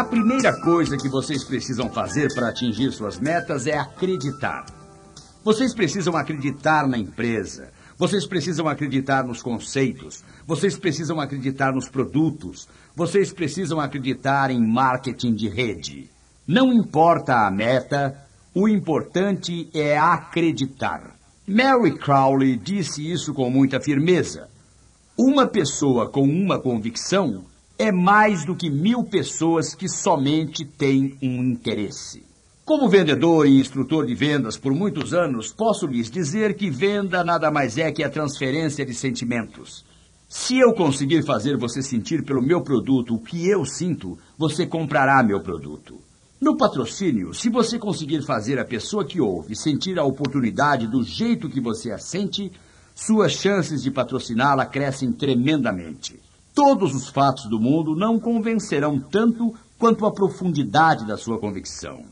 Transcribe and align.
A 0.00 0.04
primeira 0.04 0.58
coisa 0.58 0.96
que 0.96 1.10
vocês 1.10 1.44
precisam 1.44 1.90
fazer 1.90 2.34
para 2.34 2.48
atingir 2.48 2.90
suas 2.90 3.20
metas 3.20 3.66
é 3.66 3.76
acreditar. 3.76 4.64
Vocês 5.44 5.74
precisam 5.74 6.16
acreditar 6.16 6.88
na 6.88 6.96
empresa. 6.96 7.70
Vocês 7.98 8.26
precisam 8.26 8.66
acreditar 8.66 9.22
nos 9.22 9.42
conceitos. 9.42 10.24
Vocês 10.46 10.78
precisam 10.78 11.20
acreditar 11.20 11.74
nos 11.74 11.86
produtos. 11.90 12.66
Vocês 12.96 13.30
precisam 13.30 13.78
acreditar 13.78 14.50
em 14.50 14.66
marketing 14.66 15.34
de 15.34 15.50
rede. 15.50 16.08
Não 16.48 16.72
importa 16.72 17.46
a 17.46 17.50
meta, 17.50 18.26
o 18.54 18.66
importante 18.66 19.68
é 19.74 19.98
acreditar. 19.98 21.14
Mary 21.46 21.98
Crowley 21.98 22.56
disse 22.56 23.06
isso 23.06 23.34
com 23.34 23.50
muita 23.50 23.78
firmeza. 23.78 24.48
Uma 25.14 25.46
pessoa 25.46 26.08
com 26.08 26.22
uma 26.22 26.58
convicção 26.58 27.49
é 27.80 27.90
mais 27.90 28.44
do 28.44 28.54
que 28.54 28.68
mil 28.68 29.02
pessoas 29.04 29.74
que 29.74 29.88
somente 29.88 30.66
têm 30.66 31.16
um 31.22 31.42
interesse. 31.42 32.22
Como 32.62 32.90
vendedor 32.90 33.46
e 33.46 33.58
instrutor 33.58 34.04
de 34.04 34.14
vendas 34.14 34.58
por 34.58 34.74
muitos 34.74 35.14
anos, 35.14 35.50
posso 35.50 35.86
lhes 35.86 36.10
dizer 36.10 36.52
que 36.56 36.68
venda 36.68 37.24
nada 37.24 37.50
mais 37.50 37.78
é 37.78 37.90
que 37.90 38.04
a 38.04 38.10
transferência 38.10 38.84
de 38.84 38.92
sentimentos. 38.92 39.82
Se 40.28 40.58
eu 40.58 40.74
conseguir 40.74 41.24
fazer 41.24 41.56
você 41.56 41.80
sentir 41.80 42.22
pelo 42.22 42.42
meu 42.42 42.60
produto 42.60 43.14
o 43.14 43.18
que 43.18 43.48
eu 43.48 43.64
sinto, 43.64 44.18
você 44.36 44.66
comprará 44.66 45.22
meu 45.22 45.40
produto. 45.40 45.98
No 46.38 46.58
patrocínio, 46.58 47.32
se 47.32 47.48
você 47.48 47.78
conseguir 47.78 48.22
fazer 48.26 48.58
a 48.58 48.64
pessoa 48.64 49.06
que 49.06 49.22
ouve 49.22 49.56
sentir 49.56 49.98
a 49.98 50.04
oportunidade 50.04 50.86
do 50.86 51.02
jeito 51.02 51.48
que 51.48 51.62
você 51.62 51.90
a 51.92 51.98
sente, 51.98 52.52
suas 52.94 53.32
chances 53.32 53.82
de 53.82 53.90
patrociná-la 53.90 54.66
crescem 54.66 55.10
tremendamente. 55.10 56.20
Todos 56.54 56.94
os 56.94 57.08
fatos 57.08 57.48
do 57.48 57.60
mundo 57.60 57.94
não 57.94 58.18
convencerão 58.18 58.98
tanto 58.98 59.54
quanto 59.78 60.04
a 60.04 60.12
profundidade 60.12 61.06
da 61.06 61.16
sua 61.16 61.38
convicção. 61.38 62.04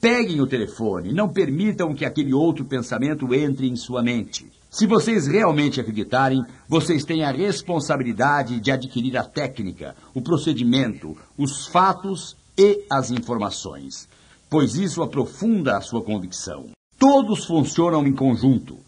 Peguem 0.00 0.40
o 0.40 0.46
telefone, 0.46 1.12
não 1.12 1.28
permitam 1.28 1.94
que 1.94 2.04
aquele 2.04 2.34
outro 2.34 2.64
pensamento 2.64 3.32
entre 3.34 3.68
em 3.68 3.76
sua 3.76 4.02
mente. 4.02 4.50
Se 4.70 4.86
vocês 4.86 5.26
realmente 5.26 5.80
acreditarem, 5.80 6.44
vocês 6.68 7.04
têm 7.04 7.24
a 7.24 7.30
responsabilidade 7.30 8.58
de 8.58 8.70
adquirir 8.70 9.16
a 9.16 9.22
técnica, 9.22 9.94
o 10.14 10.22
procedimento, 10.22 11.16
os 11.36 11.66
fatos 11.66 12.36
e 12.56 12.84
as 12.90 13.10
informações, 13.10 14.08
pois 14.48 14.74
isso 14.74 15.02
aprofunda 15.02 15.76
a 15.76 15.80
sua 15.80 16.02
convicção. 16.02 16.70
Todos 16.98 17.44
funcionam 17.44 18.06
em 18.06 18.14
conjunto, 18.14 18.78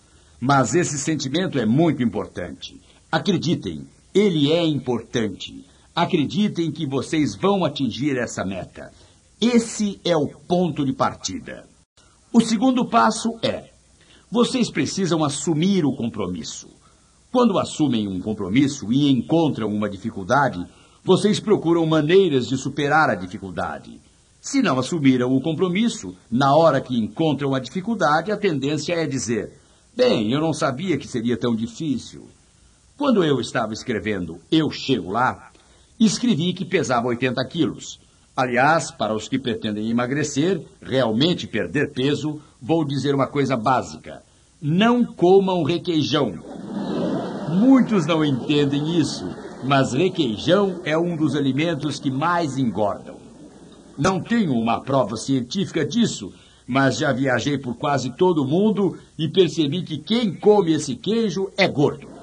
mas 0.41 0.75
esse 0.75 0.99
sentimento 0.99 1.59
é 1.59 1.67
muito 1.67 2.03
importante. 2.03 2.81
Acreditem, 3.11 3.87
ele 4.15 4.53
é 4.53 4.65
importante. 4.65 5.67
Acreditem 5.95 6.71
que 6.71 6.87
vocês 6.87 7.35
vão 7.35 7.65
atingir 7.65 8.17
essa 8.17 8.45
meta. 8.45 8.93
Esse 9.41 10.01
é 10.05 10.17
o 10.17 10.29
ponto 10.29 10.85
de 10.85 10.93
partida. 10.93 11.69
O 12.33 12.41
segundo 12.41 12.87
passo 12.87 13.37
é: 13.43 13.71
vocês 14.31 14.71
precisam 14.71 15.25
assumir 15.25 15.85
o 15.85 15.97
compromisso. 15.97 16.69
Quando 17.33 17.59
assumem 17.59 18.07
um 18.07 18.21
compromisso 18.21 18.93
e 18.93 19.11
encontram 19.11 19.69
uma 19.69 19.91
dificuldade, 19.91 20.65
vocês 21.03 21.41
procuram 21.41 21.85
maneiras 21.85 22.47
de 22.47 22.57
superar 22.57 23.11
a 23.11 23.17
dificuldade. 23.17 24.01
Se 24.41 24.63
não 24.63 24.79
assumiram 24.79 25.35
o 25.35 25.41
compromisso, 25.41 26.15
na 26.31 26.55
hora 26.55 26.81
que 26.81 26.97
encontram 26.97 27.55
a 27.55 27.59
dificuldade, 27.59 28.31
a 28.31 28.37
tendência 28.37 28.95
é 28.95 29.07
dizer: 29.07 29.61
Bem, 29.97 30.33
eu 30.33 30.41
não 30.41 30.53
sabia 30.53 30.97
que 30.97 31.09
seria 31.09 31.37
tão 31.37 31.57
difícil. 31.57 32.29
Quando 32.97 33.25
eu 33.25 33.41
estava 33.41 33.73
escrevendo 33.73 34.39
Eu 34.53 34.71
Chego 34.71 35.11
Lá, 35.11 35.51
escrevi 35.99 36.53
que 36.53 36.65
pesava 36.65 37.09
80 37.09 37.45
quilos. 37.47 37.99
Aliás, 38.37 38.93
para 38.93 39.13
os 39.13 39.29
que 39.29 39.37
pretendem 39.37 39.91
emagrecer, 39.91 40.65
realmente 40.81 41.49
perder 41.49 41.93
peso, 41.93 42.41
vou 42.63 42.85
dizer 42.85 43.13
uma 43.13 43.27
coisa 43.27 43.57
básica: 43.57 44.23
não 44.63 45.05
comam 45.05 45.65
requeijão. 45.65 46.39
Muitos 47.51 48.07
não 48.07 48.25
entendem 48.25 48.97
isso, 48.97 49.29
mas 49.65 49.93
requeijão 49.93 50.81
é 50.85 50.97
um 50.97 51.17
dos 51.17 51.35
alimentos 51.35 51.99
que 51.99 52.13
mais 52.13 52.57
engordam. 52.57 53.17
Não 53.99 54.21
tenho 54.21 54.53
uma 54.53 54.81
prova 54.81 55.17
científica 55.17 55.85
disso, 55.85 56.33
mas 56.65 56.99
já 56.99 57.13
viajei 57.13 57.59
por 57.59 57.75
quase 57.75 58.11
todo 58.11 58.45
o 58.45 58.49
mundo 58.49 58.97
e 59.19 59.29
percebi 59.29 59.83
que 59.83 59.99
quem 59.99 60.33
come 60.33 60.73
esse 60.73 60.95
queijo 60.95 61.51
é 61.57 61.67
gordo. 61.67 62.14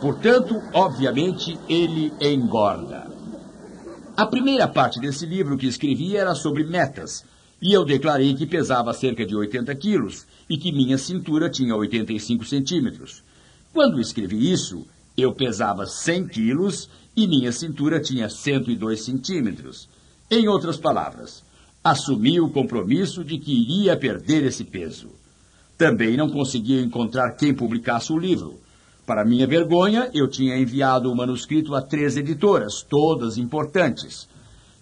Portanto, 0.00 0.62
obviamente, 0.72 1.58
ele 1.68 2.12
engorda. 2.20 3.10
A 4.16 4.26
primeira 4.26 4.66
parte 4.66 4.98
desse 4.98 5.26
livro 5.26 5.56
que 5.56 5.66
escrevi 5.66 6.16
era 6.16 6.34
sobre 6.34 6.64
metas, 6.64 7.24
e 7.60 7.72
eu 7.72 7.84
declarei 7.84 8.34
que 8.34 8.46
pesava 8.46 8.94
cerca 8.94 9.26
de 9.26 9.36
80 9.36 9.74
quilos 9.74 10.26
e 10.48 10.56
que 10.56 10.72
minha 10.72 10.96
cintura 10.96 11.50
tinha 11.50 11.76
85 11.76 12.44
centímetros. 12.44 13.22
Quando 13.72 14.00
escrevi 14.00 14.50
isso, 14.50 14.86
eu 15.16 15.34
pesava 15.34 15.84
100 15.84 16.28
quilos 16.28 16.88
e 17.14 17.26
minha 17.26 17.52
cintura 17.52 18.00
tinha 18.00 18.28
102 18.28 19.04
centímetros. 19.04 19.88
Em 20.30 20.48
outras 20.48 20.78
palavras, 20.78 21.44
assumi 21.84 22.40
o 22.40 22.48
compromisso 22.48 23.22
de 23.22 23.38
que 23.38 23.52
iria 23.52 23.96
perder 23.96 24.44
esse 24.44 24.64
peso. 24.64 25.08
Também 25.76 26.16
não 26.16 26.30
conseguia 26.30 26.80
encontrar 26.80 27.32
quem 27.32 27.54
publicasse 27.54 28.12
o 28.12 28.18
livro. 28.18 28.60
Para 29.10 29.24
minha 29.24 29.44
vergonha, 29.44 30.08
eu 30.14 30.28
tinha 30.28 30.56
enviado 30.56 31.10
o 31.10 31.16
manuscrito 31.16 31.74
a 31.74 31.82
três 31.82 32.16
editoras, 32.16 32.80
todas 32.88 33.38
importantes. 33.38 34.28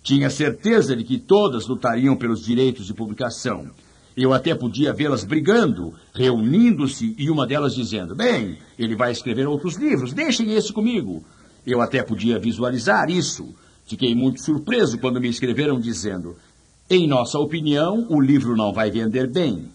Tinha 0.03 0.29
certeza 0.29 0.95
de 0.95 1.03
que 1.03 1.17
todas 1.17 1.67
lutariam 1.67 2.15
pelos 2.15 2.45
direitos 2.45 2.85
de 2.85 2.93
publicação. 2.93 3.71
Eu 4.15 4.35
até 4.35 4.55
podia 4.55 4.93
vê-las 4.93 5.25
brigando, 5.25 5.95
reunindo-se 6.13 7.15
e 7.17 7.31
uma 7.31 7.47
delas 7.47 7.75
dizendo: 7.75 8.15
Bem, 8.15 8.59
ele 8.79 8.95
vai 8.95 9.13
escrever 9.13 9.49
outros 9.49 9.77
livros, 9.77 10.13
deixem 10.13 10.53
esse 10.53 10.75
comigo. 10.75 11.25
Eu 11.67 11.81
até 11.81 12.03
podia 12.03 12.39
visualizar 12.39 13.09
isso. 13.09 13.55
Fiquei 13.87 14.15
muito 14.15 14.43
surpreso 14.43 14.99
quando 14.99 15.23
me 15.23 15.31
escreveram 15.31 15.81
dizendo: 15.81 16.37
Em 16.91 17.09
nossa 17.09 17.39
opinião, 17.39 18.07
o 18.11 18.21
livro 18.21 18.55
não 18.55 18.75
vai 18.75 18.91
vender 18.91 19.27
bem. 19.27 19.71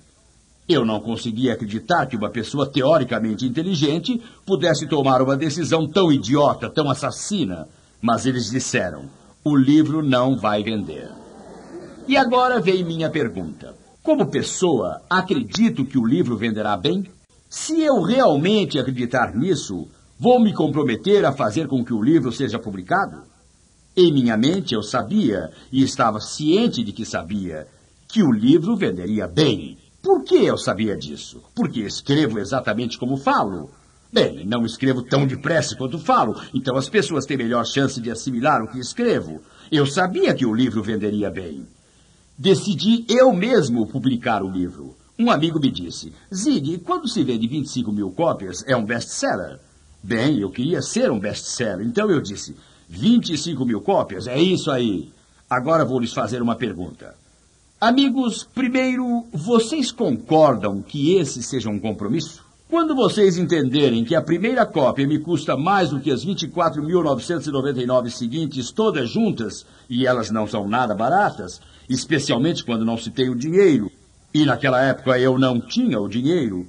Eu 0.68 0.86
não 0.86 1.00
conseguia 1.00 1.54
acreditar 1.54 2.06
que 2.06 2.16
uma 2.16 2.30
pessoa 2.30 2.70
teoricamente 2.70 3.46
inteligente 3.46 4.22
pudesse 4.46 4.88
tomar 4.88 5.22
uma 5.22 5.36
decisão 5.36 5.88
tão 5.88 6.12
idiota, 6.12 6.70
tão 6.70 6.90
assassina. 6.90 7.68
Mas 8.02 8.26
eles 8.26 8.50
disseram: 8.50 9.10
o 9.44 9.56
livro 9.56 10.02
não 10.02 10.38
vai 10.38 10.64
vender. 10.64 11.10
E 12.08 12.16
agora 12.16 12.62
vem 12.62 12.84
minha 12.84 13.10
pergunta. 13.10 13.76
Como 14.02 14.28
pessoa, 14.28 15.02
acredito 15.10 15.86
que 15.86 15.98
o 15.98 16.06
livro 16.06 16.38
venderá 16.38 16.76
bem? 16.76 17.06
Se 17.50 17.82
eu 17.82 18.02
realmente 18.02 18.80
acreditar 18.80 19.36
nisso, 19.36 19.88
vou 20.20 20.40
me 20.40 20.54
comprometer 20.54 21.26
a 21.26 21.32
fazer 21.32 21.68
com 21.68 21.84
que 21.84 21.94
o 21.94 22.02
livro 22.02 22.32
seja 22.32 22.58
publicado? 22.58 23.24
Em 23.96 24.12
minha 24.12 24.36
mente 24.36 24.74
eu 24.74 24.82
sabia, 24.82 25.52
e 25.72 25.84
estava 25.84 26.20
ciente 26.20 26.84
de 26.84 26.92
que 26.92 27.06
sabia, 27.06 27.68
que 28.08 28.24
o 28.24 28.32
livro 28.32 28.76
venderia 28.76 29.28
bem. 29.28 29.78
Por 30.04 30.22
que 30.26 30.36
eu 30.36 30.58
sabia 30.58 30.98
disso? 30.98 31.42
Porque 31.56 31.80
escrevo 31.80 32.38
exatamente 32.38 32.98
como 33.00 33.16
falo. 33.16 33.70
Bem, 34.12 34.46
não 34.46 34.66
escrevo 34.66 35.02
tão 35.02 35.26
depressa 35.26 35.78
quanto 35.78 35.98
falo, 35.98 36.36
então 36.54 36.76
as 36.76 36.90
pessoas 36.90 37.26
têm 37.26 37.38
melhor 37.38 37.66
chance 37.66 38.02
de 38.02 38.12
assimilar 38.12 38.62
o 38.62 38.68
que 38.68 38.78
escrevo. 38.78 39.42
Eu 39.72 39.86
sabia 39.86 40.36
que 40.36 40.46
o 40.46 40.54
livro 40.54 40.84
venderia 40.84 41.32
bem. 41.32 41.66
Decidi 42.38 43.06
eu 43.08 43.32
mesmo 43.32 43.88
publicar 43.88 44.44
o 44.44 44.52
livro. 44.52 44.94
Um 45.18 45.32
amigo 45.32 45.58
me 45.58 45.72
disse: 45.72 46.12
Zig, 46.36 46.80
quando 46.80 47.08
se 47.08 47.24
vende 47.24 47.48
25 47.48 47.90
mil 47.94 48.12
cópias, 48.12 48.62
é 48.68 48.76
um 48.76 48.84
best-seller. 48.84 49.58
Bem, 50.04 50.38
eu 50.38 50.52
queria 50.52 50.82
ser 50.82 51.10
um 51.12 51.20
best-seller, 51.20 51.88
então 51.88 52.12
eu 52.12 52.20
disse: 52.20 52.58
25 52.90 53.66
mil 53.66 53.80
cópias, 53.80 54.28
é 54.28 54.38
isso 54.38 54.70
aí. 54.70 55.14
Agora 55.50 55.86
vou 55.86 55.98
lhes 55.98 56.12
fazer 56.12 56.42
uma 56.42 56.58
pergunta. 56.58 57.23
Amigos, 57.86 58.46
primeiro, 58.46 59.26
vocês 59.34 59.92
concordam 59.92 60.82
que 60.82 61.18
esse 61.18 61.44
seja 61.44 61.70
um 61.70 61.78
compromisso? 61.78 62.42
Quando 62.70 62.96
vocês 62.96 63.38
entenderem 63.38 64.06
que 64.06 64.16
a 64.16 64.22
primeira 64.22 64.66
cópia 64.66 65.06
me 65.06 65.20
custa 65.20 65.58
mais 65.58 65.90
do 65.90 66.00
que 66.00 66.10
as 66.10 66.26
24.999 66.26 68.10
seguintes 68.10 68.72
todas 68.72 69.10
juntas, 69.10 69.66
e 69.90 70.08
elas 70.08 70.32
não 70.32 70.48
são 70.48 70.66
nada 70.66 70.96
baratas, 70.96 71.60
especialmente 71.90 72.64
quando 72.64 72.86
não 72.86 72.96
se 72.96 73.12
tem 73.12 73.30
o 73.30 73.36
dinheiro, 73.36 73.92
e 74.34 74.46
naquela 74.46 74.82
época 74.82 75.20
eu 75.20 75.38
não 75.38 75.60
tinha 75.60 76.00
o 76.00 76.08
dinheiro, 76.08 76.66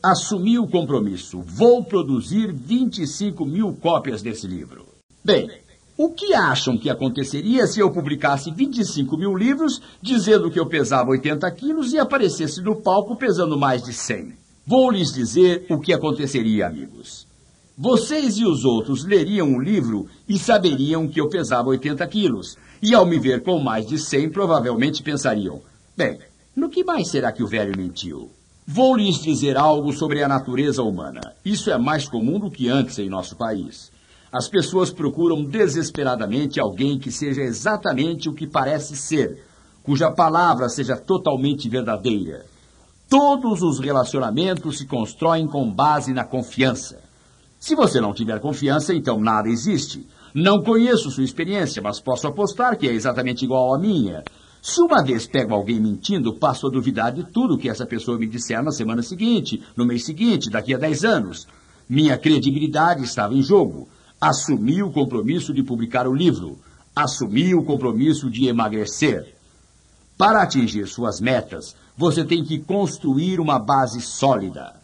assumi 0.00 0.60
o 0.60 0.68
compromisso. 0.68 1.42
Vou 1.42 1.82
produzir 1.82 2.52
25 2.52 3.44
mil 3.44 3.74
cópias 3.74 4.22
desse 4.22 4.46
livro. 4.46 4.86
Bem, 5.24 5.50
o 5.96 6.08
que 6.08 6.32
acham 6.32 6.78
que 6.78 6.88
aconteceria 6.88 7.66
se 7.66 7.80
eu 7.80 7.90
publicasse 7.90 8.50
25 8.50 9.16
mil 9.16 9.36
livros 9.36 9.80
dizendo 10.00 10.50
que 10.50 10.58
eu 10.58 10.66
pesava 10.66 11.10
80 11.10 11.50
quilos 11.50 11.92
e 11.92 11.98
aparecesse 11.98 12.62
no 12.62 12.76
palco 12.76 13.14
pesando 13.14 13.58
mais 13.58 13.82
de 13.82 13.92
100? 13.92 14.32
Vou 14.66 14.90
lhes 14.90 15.12
dizer 15.12 15.66
o 15.68 15.78
que 15.78 15.92
aconteceria, 15.92 16.66
amigos. 16.66 17.26
Vocês 17.76 18.38
e 18.38 18.44
os 18.44 18.64
outros 18.64 19.04
leriam 19.04 19.54
o 19.54 19.60
livro 19.60 20.08
e 20.26 20.38
saberiam 20.38 21.06
que 21.06 21.20
eu 21.20 21.28
pesava 21.28 21.68
80 21.68 22.06
quilos. 22.06 22.56
E 22.82 22.94
ao 22.94 23.04
me 23.04 23.18
ver 23.18 23.42
com 23.42 23.58
mais 23.58 23.86
de 23.86 23.98
100, 23.98 24.30
provavelmente 24.30 25.02
pensariam: 25.02 25.60
bem, 25.96 26.18
no 26.56 26.70
que 26.70 26.82
mais 26.82 27.08
será 27.08 27.30
que 27.32 27.42
o 27.42 27.46
velho 27.46 27.76
mentiu? 27.76 28.30
Vou 28.66 28.96
lhes 28.96 29.20
dizer 29.20 29.58
algo 29.58 29.92
sobre 29.92 30.22
a 30.22 30.28
natureza 30.28 30.82
humana. 30.82 31.20
Isso 31.44 31.70
é 31.70 31.76
mais 31.76 32.08
comum 32.08 32.38
do 32.38 32.50
que 32.50 32.68
antes 32.68 32.98
em 32.98 33.10
nosso 33.10 33.36
país. 33.36 33.91
As 34.32 34.48
pessoas 34.48 34.90
procuram 34.90 35.44
desesperadamente 35.44 36.58
alguém 36.58 36.98
que 36.98 37.12
seja 37.12 37.42
exatamente 37.42 38.30
o 38.30 38.32
que 38.32 38.46
parece 38.46 38.96
ser, 38.96 39.44
cuja 39.82 40.10
palavra 40.10 40.70
seja 40.70 40.96
totalmente 40.96 41.68
verdadeira. 41.68 42.46
Todos 43.10 43.60
os 43.60 43.78
relacionamentos 43.78 44.78
se 44.78 44.86
constroem 44.86 45.46
com 45.46 45.70
base 45.70 46.14
na 46.14 46.24
confiança. 46.24 46.98
Se 47.60 47.74
você 47.74 48.00
não 48.00 48.14
tiver 48.14 48.40
confiança, 48.40 48.94
então 48.94 49.20
nada 49.20 49.50
existe. 49.50 50.06
Não 50.34 50.62
conheço 50.62 51.10
sua 51.10 51.24
experiência, 51.24 51.82
mas 51.82 52.00
posso 52.00 52.26
apostar 52.26 52.78
que 52.78 52.88
é 52.88 52.92
exatamente 52.94 53.44
igual 53.44 53.74
à 53.74 53.78
minha. 53.78 54.24
Se 54.62 54.80
uma 54.80 55.04
vez 55.04 55.26
pego 55.26 55.52
alguém 55.52 55.78
mentindo, 55.78 56.32
passo 56.38 56.66
a 56.66 56.70
duvidar 56.70 57.12
de 57.12 57.24
tudo 57.24 57.58
que 57.58 57.68
essa 57.68 57.84
pessoa 57.84 58.16
me 58.16 58.26
disser 58.26 58.62
na 58.62 58.70
semana 58.70 59.02
seguinte, 59.02 59.62
no 59.76 59.84
mês 59.84 60.06
seguinte, 60.06 60.48
daqui 60.48 60.72
a 60.72 60.78
dez 60.78 61.04
anos. 61.04 61.46
Minha 61.86 62.16
credibilidade 62.16 63.04
estava 63.04 63.34
em 63.34 63.42
jogo. 63.42 63.88
Assumi 64.24 64.84
o 64.84 64.92
compromisso 64.92 65.52
de 65.52 65.64
publicar 65.64 66.06
o 66.06 66.14
livro. 66.14 66.56
Assumi 66.94 67.56
o 67.56 67.64
compromisso 67.64 68.30
de 68.30 68.46
emagrecer. 68.46 69.34
Para 70.16 70.42
atingir 70.42 70.86
suas 70.86 71.20
metas, 71.20 71.74
você 71.96 72.24
tem 72.24 72.44
que 72.44 72.60
construir 72.60 73.40
uma 73.40 73.58
base 73.58 74.00
sólida. 74.00 74.76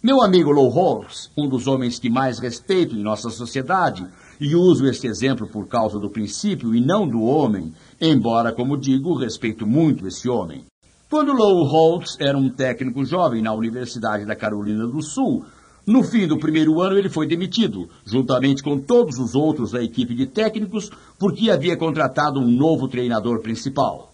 Meu 0.00 0.22
amigo 0.22 0.52
Low 0.52 0.68
Holtz, 0.68 1.32
um 1.36 1.48
dos 1.48 1.66
homens 1.66 1.98
que 1.98 2.08
mais 2.08 2.38
respeito 2.38 2.94
em 2.94 3.02
nossa 3.02 3.28
sociedade, 3.28 4.06
e 4.40 4.54
uso 4.54 4.86
este 4.86 5.08
exemplo 5.08 5.48
por 5.48 5.66
causa 5.66 5.98
do 5.98 6.08
princípio 6.08 6.72
e 6.72 6.80
não 6.80 7.08
do 7.08 7.22
homem, 7.22 7.74
embora, 8.00 8.52
como 8.52 8.78
digo, 8.78 9.18
respeito 9.18 9.66
muito 9.66 10.06
esse 10.06 10.28
homem. 10.28 10.64
Quando 11.10 11.32
Low 11.32 11.64
Holtz 11.64 12.16
era 12.20 12.38
um 12.38 12.48
técnico 12.48 13.04
jovem 13.04 13.42
na 13.42 13.52
Universidade 13.52 14.24
da 14.24 14.36
Carolina 14.36 14.86
do 14.86 15.02
Sul, 15.02 15.44
no 15.86 16.02
fim 16.02 16.26
do 16.26 16.36
primeiro 16.36 16.80
ano 16.80 16.98
ele 16.98 17.08
foi 17.08 17.28
demitido, 17.28 17.88
juntamente 18.04 18.60
com 18.60 18.76
todos 18.76 19.20
os 19.20 19.36
outros 19.36 19.70
da 19.70 19.80
equipe 19.80 20.16
de 20.16 20.26
técnicos, 20.26 20.90
porque 21.16 21.48
havia 21.48 21.76
contratado 21.76 22.40
um 22.40 22.50
novo 22.50 22.88
treinador 22.88 23.40
principal. 23.40 24.12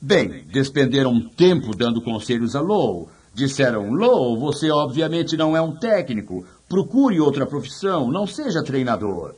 Bem, 0.00 0.44
despenderam 0.50 1.20
tempo 1.20 1.76
dando 1.76 2.00
conselhos 2.00 2.56
a 2.56 2.60
Low. 2.62 3.10
Disseram, 3.34 3.92
Low, 3.92 4.40
você 4.40 4.70
obviamente 4.70 5.36
não 5.36 5.54
é 5.54 5.60
um 5.60 5.76
técnico. 5.76 6.46
Procure 6.66 7.20
outra 7.20 7.44
profissão, 7.44 8.10
não 8.10 8.26
seja 8.26 8.62
treinador. 8.62 9.34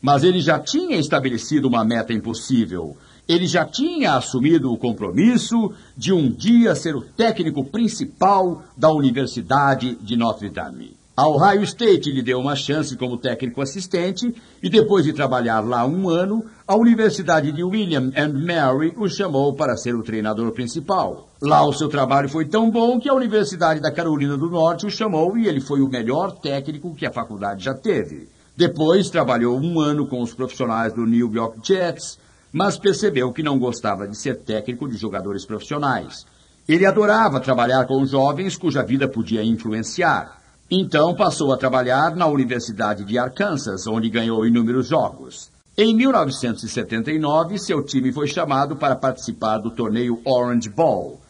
Mas 0.00 0.24
ele 0.24 0.40
já 0.40 0.58
tinha 0.58 0.96
estabelecido 0.96 1.68
uma 1.68 1.84
meta 1.84 2.12
impossível. 2.12 2.96
Ele 3.28 3.46
já 3.46 3.64
tinha 3.64 4.16
assumido 4.16 4.72
o 4.72 4.76
compromisso 4.76 5.72
de 5.96 6.12
um 6.12 6.28
dia 6.28 6.74
ser 6.74 6.96
o 6.96 7.02
técnico 7.02 7.64
principal 7.64 8.64
da 8.76 8.90
Universidade 8.90 9.94
de 10.00 10.16
Notre 10.16 10.50
Dame. 10.50 11.00
A 11.14 11.28
Ohio 11.28 11.62
State 11.62 12.10
lhe 12.10 12.22
deu 12.22 12.40
uma 12.40 12.56
chance 12.56 12.96
como 12.96 13.18
técnico 13.18 13.60
assistente 13.60 14.34
e 14.62 14.70
depois 14.70 15.04
de 15.04 15.12
trabalhar 15.12 15.60
lá 15.60 15.84
um 15.84 16.08
ano, 16.08 16.42
a 16.66 16.74
Universidade 16.74 17.52
de 17.52 17.62
William 17.62 18.10
and 18.16 18.32
Mary 18.32 18.94
o 18.96 19.06
chamou 19.10 19.52
para 19.52 19.76
ser 19.76 19.94
o 19.94 20.02
treinador 20.02 20.52
principal. 20.52 21.28
Lá 21.42 21.66
o 21.66 21.72
seu 21.74 21.90
trabalho 21.90 22.30
foi 22.30 22.46
tão 22.46 22.70
bom 22.70 22.98
que 22.98 23.10
a 23.10 23.14
Universidade 23.14 23.78
da 23.78 23.92
Carolina 23.92 24.38
do 24.38 24.48
Norte 24.48 24.86
o 24.86 24.90
chamou 24.90 25.36
e 25.36 25.46
ele 25.46 25.60
foi 25.60 25.82
o 25.82 25.88
melhor 25.88 26.32
técnico 26.32 26.94
que 26.94 27.04
a 27.04 27.12
faculdade 27.12 27.62
já 27.62 27.74
teve. 27.74 28.30
Depois 28.56 29.10
trabalhou 29.10 29.60
um 29.60 29.80
ano 29.80 30.06
com 30.06 30.22
os 30.22 30.32
profissionais 30.32 30.94
do 30.94 31.04
New 31.04 31.30
York 31.34 31.58
Jets, 31.62 32.18
mas 32.50 32.78
percebeu 32.78 33.30
que 33.34 33.42
não 33.42 33.58
gostava 33.58 34.08
de 34.08 34.16
ser 34.16 34.36
técnico 34.36 34.88
de 34.88 34.96
jogadores 34.96 35.44
profissionais. 35.44 36.24
Ele 36.66 36.86
adorava 36.86 37.38
trabalhar 37.38 37.84
com 37.86 38.06
jovens 38.06 38.56
cuja 38.56 38.82
vida 38.82 39.06
podia 39.06 39.44
influenciar. 39.44 40.41
Então 40.74 41.14
passou 41.14 41.52
a 41.52 41.58
trabalhar 41.58 42.16
na 42.16 42.26
Universidade 42.26 43.04
de 43.04 43.18
Arkansas, 43.18 43.86
onde 43.86 44.08
ganhou 44.08 44.46
inúmeros 44.46 44.86
jogos. 44.86 45.50
Em 45.76 45.94
1979, 45.94 47.58
seu 47.58 47.84
time 47.84 48.10
foi 48.10 48.26
chamado 48.26 48.74
para 48.74 48.96
participar 48.96 49.58
do 49.58 49.70
torneio 49.70 50.22
Orange 50.24 50.70
Bowl. 50.70 51.20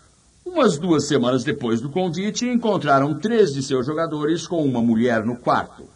Umas 0.46 0.78
duas 0.78 1.08
semanas 1.08 1.42
depois 1.42 1.80
do 1.80 1.90
convite, 1.90 2.46
encontraram 2.46 3.18
três 3.18 3.52
de 3.52 3.64
seus 3.64 3.84
jogadores 3.84 4.46
com 4.46 4.64
uma 4.64 4.80
mulher 4.80 5.24
no 5.24 5.36
quarto. 5.36 5.88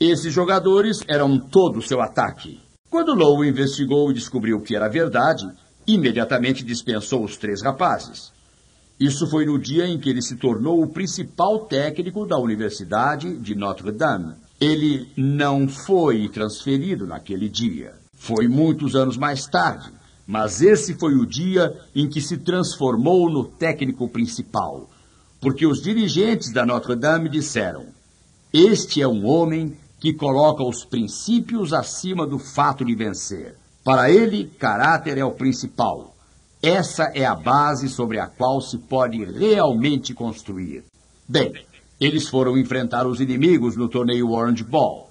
Esses 0.00 0.32
jogadores 0.32 1.04
eram 1.06 1.38
todo 1.38 1.80
o 1.80 1.82
seu 1.82 2.00
ataque. 2.00 2.62
Quando 2.88 3.14
Lowe 3.14 3.46
investigou 3.46 4.10
e 4.10 4.14
descobriu 4.14 4.62
que 4.62 4.74
era 4.74 4.88
verdade, 4.88 5.46
imediatamente 5.86 6.64
dispensou 6.64 7.22
os 7.24 7.36
três 7.36 7.60
rapazes. 7.60 8.32
Isso 8.98 9.26
foi 9.26 9.44
no 9.44 9.58
dia 9.58 9.86
em 9.86 9.98
que 9.98 10.08
ele 10.08 10.22
se 10.22 10.36
tornou 10.36 10.82
o 10.82 10.88
principal 10.88 11.66
técnico 11.66 12.26
da 12.26 12.38
Universidade 12.38 13.36
de 13.36 13.54
Notre 13.54 13.92
Dame. 13.92 14.34
Ele 14.58 15.06
não 15.14 15.68
foi 15.68 16.30
transferido 16.30 17.06
naquele 17.06 17.48
dia. 17.48 17.92
Foi 18.14 18.48
muitos 18.48 18.96
anos 18.96 19.18
mais 19.18 19.46
tarde, 19.46 19.92
mas 20.26 20.62
esse 20.62 20.94
foi 20.94 21.14
o 21.14 21.26
dia 21.26 21.78
em 21.94 22.08
que 22.08 22.22
se 22.22 22.38
transformou 22.38 23.30
no 23.30 23.44
técnico 23.44 24.08
principal. 24.08 24.88
Porque 25.42 25.66
os 25.66 25.82
dirigentes 25.82 26.50
da 26.50 26.64
Notre 26.64 26.96
Dame 26.96 27.28
disseram: 27.28 27.88
Este 28.50 29.02
é 29.02 29.06
um 29.06 29.26
homem 29.26 29.76
que 30.00 30.14
coloca 30.14 30.64
os 30.64 30.86
princípios 30.86 31.74
acima 31.74 32.26
do 32.26 32.38
fato 32.38 32.82
de 32.82 32.94
vencer. 32.94 33.56
Para 33.84 34.10
ele, 34.10 34.46
caráter 34.58 35.18
é 35.18 35.24
o 35.24 35.32
principal. 35.32 36.15
Essa 36.66 37.12
é 37.14 37.24
a 37.24 37.36
base 37.36 37.88
sobre 37.88 38.18
a 38.18 38.26
qual 38.26 38.60
se 38.60 38.76
pode 38.76 39.24
realmente 39.24 40.12
construir. 40.12 40.82
Bem, 41.28 41.52
eles 42.00 42.28
foram 42.28 42.58
enfrentar 42.58 43.06
os 43.06 43.20
inimigos 43.20 43.76
no 43.76 43.88
torneio 43.88 44.32
Orange 44.32 44.64
Ball. 44.64 45.08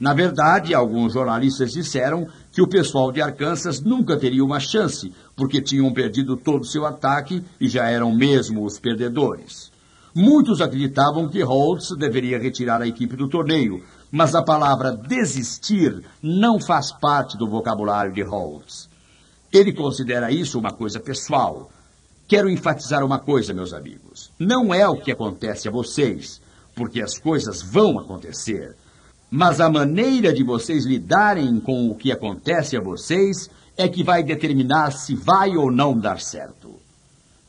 Na 0.00 0.12
verdade, 0.12 0.74
alguns 0.74 1.12
jornalistas 1.12 1.70
disseram 1.70 2.26
que 2.50 2.60
o 2.60 2.66
pessoal 2.66 3.12
de 3.12 3.22
Arkansas 3.22 3.80
nunca 3.80 4.16
teria 4.16 4.44
uma 4.44 4.58
chance, 4.58 5.14
porque 5.36 5.62
tinham 5.62 5.92
perdido 5.92 6.36
todo 6.36 6.62
o 6.62 6.66
seu 6.66 6.84
ataque 6.84 7.44
e 7.60 7.68
já 7.68 7.88
eram 7.88 8.12
mesmo 8.12 8.64
os 8.64 8.80
perdedores. 8.80 9.70
Muitos 10.12 10.60
acreditavam 10.60 11.28
que 11.28 11.44
Holtz 11.44 11.96
deveria 11.96 12.40
retirar 12.40 12.82
a 12.82 12.88
equipe 12.88 13.14
do 13.14 13.28
torneio, 13.28 13.84
mas 14.10 14.34
a 14.34 14.42
palavra 14.42 14.90
desistir 14.90 16.02
não 16.20 16.58
faz 16.58 16.90
parte 16.90 17.38
do 17.38 17.48
vocabulário 17.48 18.12
de 18.12 18.22
Holtz. 18.24 18.88
Ele 19.52 19.72
considera 19.72 20.30
isso 20.30 20.58
uma 20.58 20.72
coisa 20.72 21.00
pessoal. 21.00 21.70
Quero 22.26 22.50
enfatizar 22.50 23.04
uma 23.04 23.18
coisa, 23.18 23.54
meus 23.54 23.72
amigos. 23.72 24.30
Não 24.38 24.74
é 24.74 24.86
o 24.86 25.00
que 25.00 25.10
acontece 25.10 25.66
a 25.66 25.70
vocês, 25.70 26.40
porque 26.74 27.00
as 27.00 27.18
coisas 27.18 27.62
vão 27.62 27.98
acontecer. 27.98 28.76
Mas 29.30 29.60
a 29.60 29.70
maneira 29.70 30.32
de 30.32 30.42
vocês 30.42 30.84
lidarem 30.84 31.58
com 31.60 31.90
o 31.90 31.94
que 31.94 32.12
acontece 32.12 32.76
a 32.76 32.80
vocês 32.80 33.50
é 33.76 33.88
que 33.88 34.04
vai 34.04 34.22
determinar 34.22 34.90
se 34.90 35.14
vai 35.14 35.56
ou 35.56 35.70
não 35.70 35.98
dar 35.98 36.20
certo. 36.20 36.74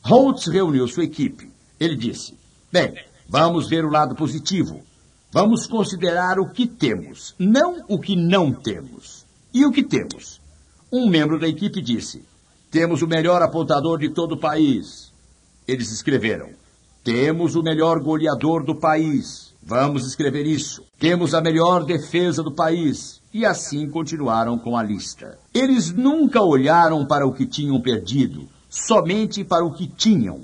Holtz 0.02 0.46
reuniu 0.46 0.88
sua 0.88 1.04
equipe. 1.04 1.50
Ele 1.78 1.96
disse: 1.96 2.34
Bem, 2.72 2.94
vamos 3.28 3.68
ver 3.68 3.84
o 3.84 3.90
lado 3.90 4.14
positivo. 4.14 4.82
Vamos 5.32 5.66
considerar 5.66 6.38
o 6.40 6.50
que 6.50 6.66
temos, 6.66 7.34
não 7.38 7.84
o 7.88 8.00
que 8.00 8.16
não 8.16 8.52
temos. 8.52 9.24
E 9.52 9.64
o 9.64 9.70
que 9.70 9.82
temos? 9.82 10.39
Um 10.92 11.08
membro 11.08 11.38
da 11.38 11.46
equipe 11.46 11.80
disse: 11.80 12.24
Temos 12.68 13.00
o 13.00 13.06
melhor 13.06 13.40
apontador 13.42 13.98
de 13.98 14.08
todo 14.08 14.32
o 14.32 14.40
país. 14.40 15.12
Eles 15.66 15.92
escreveram: 15.92 16.48
Temos 17.04 17.54
o 17.54 17.62
melhor 17.62 18.00
goleador 18.00 18.64
do 18.64 18.74
país. 18.74 19.54
Vamos 19.62 20.04
escrever 20.04 20.46
isso. 20.46 20.82
Temos 20.98 21.32
a 21.32 21.40
melhor 21.40 21.84
defesa 21.84 22.42
do 22.42 22.50
país. 22.50 23.20
E 23.32 23.46
assim 23.46 23.88
continuaram 23.88 24.58
com 24.58 24.76
a 24.76 24.82
lista. 24.82 25.38
Eles 25.54 25.92
nunca 25.92 26.42
olharam 26.42 27.06
para 27.06 27.24
o 27.24 27.32
que 27.32 27.46
tinham 27.46 27.80
perdido, 27.80 28.48
somente 28.68 29.44
para 29.44 29.64
o 29.64 29.72
que 29.72 29.86
tinham. 29.86 30.40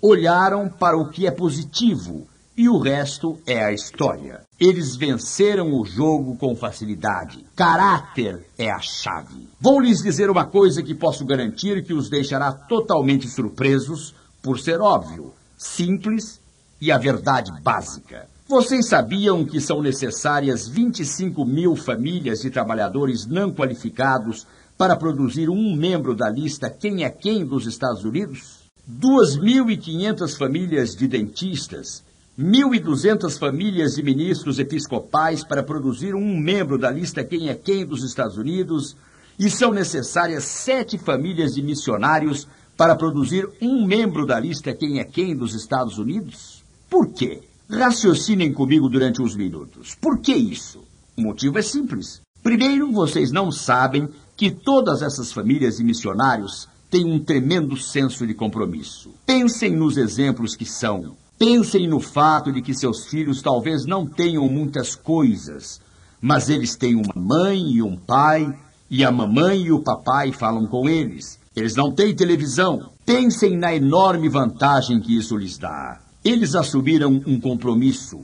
Olharam 0.00 0.66
para 0.66 0.96
o 0.96 1.10
que 1.10 1.26
é 1.26 1.30
positivo 1.30 2.26
e 2.60 2.68
o 2.68 2.76
resto 2.76 3.38
é 3.46 3.64
a 3.64 3.72
história. 3.72 4.42
Eles 4.60 4.94
venceram 4.94 5.72
o 5.72 5.82
jogo 5.82 6.36
com 6.36 6.54
facilidade. 6.54 7.42
Caráter 7.56 8.46
é 8.58 8.70
a 8.70 8.78
chave. 8.78 9.48
Vou 9.58 9.80
lhes 9.80 10.02
dizer 10.02 10.28
uma 10.28 10.44
coisa 10.44 10.82
que 10.82 10.94
posso 10.94 11.24
garantir 11.24 11.82
que 11.82 11.94
os 11.94 12.10
deixará 12.10 12.52
totalmente 12.52 13.26
surpresos, 13.26 14.14
por 14.42 14.60
ser 14.60 14.78
óbvio, 14.78 15.32
simples 15.56 16.38
e 16.78 16.92
a 16.92 16.98
verdade 16.98 17.50
básica. 17.62 18.28
Vocês 18.46 18.86
sabiam 18.86 19.42
que 19.42 19.58
são 19.58 19.80
necessárias 19.80 20.68
25 20.68 21.42
mil 21.46 21.74
famílias 21.74 22.40
de 22.40 22.50
trabalhadores 22.50 23.24
não 23.24 23.54
qualificados 23.54 24.46
para 24.76 24.96
produzir 24.96 25.48
um 25.48 25.74
membro 25.74 26.14
da 26.14 26.28
lista 26.28 26.68
Quem 26.68 27.04
é 27.04 27.08
Quem 27.08 27.42
dos 27.42 27.66
Estados 27.66 28.04
Unidos? 28.04 28.68
2.500 28.86 30.36
famílias 30.36 30.94
de 30.94 31.08
dentistas 31.08 32.09
1.200 32.40 33.38
famílias 33.38 33.96
de 33.96 34.02
ministros 34.02 34.58
episcopais 34.58 35.44
para 35.44 35.62
produzir 35.62 36.14
um 36.14 36.40
membro 36.40 36.78
da 36.78 36.90
lista 36.90 37.22
Quem 37.22 37.50
é 37.50 37.54
Quem 37.54 37.84
dos 37.84 38.02
Estados 38.02 38.38
Unidos, 38.38 38.96
e 39.38 39.50
são 39.50 39.74
necessárias 39.74 40.44
sete 40.44 40.96
famílias 40.96 41.54
de 41.54 41.60
missionários 41.60 42.48
para 42.78 42.96
produzir 42.96 43.46
um 43.60 43.84
membro 43.84 44.24
da 44.24 44.40
lista 44.40 44.72
Quem 44.72 45.00
é 45.00 45.04
Quem 45.04 45.36
dos 45.36 45.54
Estados 45.54 45.98
Unidos? 45.98 46.64
Por 46.88 47.08
quê? 47.12 47.42
Raciocinem 47.68 48.54
comigo 48.54 48.88
durante 48.88 49.20
uns 49.20 49.36
minutos. 49.36 49.94
Por 50.00 50.18
que 50.18 50.32
isso? 50.32 50.82
O 51.18 51.20
motivo 51.20 51.58
é 51.58 51.62
simples. 51.62 52.22
Primeiro, 52.42 52.90
vocês 52.90 53.30
não 53.30 53.52
sabem 53.52 54.08
que 54.34 54.50
todas 54.50 55.02
essas 55.02 55.30
famílias 55.30 55.76
de 55.76 55.84
missionários 55.84 56.66
têm 56.90 57.04
um 57.04 57.22
tremendo 57.22 57.76
senso 57.76 58.26
de 58.26 58.32
compromisso. 58.32 59.10
Pensem 59.26 59.76
nos 59.76 59.98
exemplos 59.98 60.56
que 60.56 60.64
são. 60.64 61.14
Pensem 61.40 61.88
no 61.88 62.00
fato 62.00 62.52
de 62.52 62.60
que 62.60 62.74
seus 62.74 63.06
filhos 63.06 63.40
talvez 63.40 63.86
não 63.86 64.06
tenham 64.06 64.46
muitas 64.46 64.94
coisas, 64.94 65.80
mas 66.20 66.50
eles 66.50 66.76
têm 66.76 66.94
uma 66.94 67.14
mãe 67.16 67.58
e 67.76 67.82
um 67.82 67.96
pai, 67.96 68.46
e 68.90 69.02
a 69.02 69.10
mamãe 69.10 69.62
e 69.62 69.72
o 69.72 69.82
papai 69.82 70.32
falam 70.32 70.66
com 70.66 70.86
eles. 70.86 71.40
Eles 71.56 71.74
não 71.74 71.94
têm 71.94 72.14
televisão. 72.14 72.90
Pensem 73.06 73.56
na 73.56 73.74
enorme 73.74 74.28
vantagem 74.28 75.00
que 75.00 75.16
isso 75.16 75.34
lhes 75.34 75.56
dá. 75.56 76.02
Eles 76.22 76.54
assumiram 76.54 77.22
um 77.26 77.40
compromisso. 77.40 78.20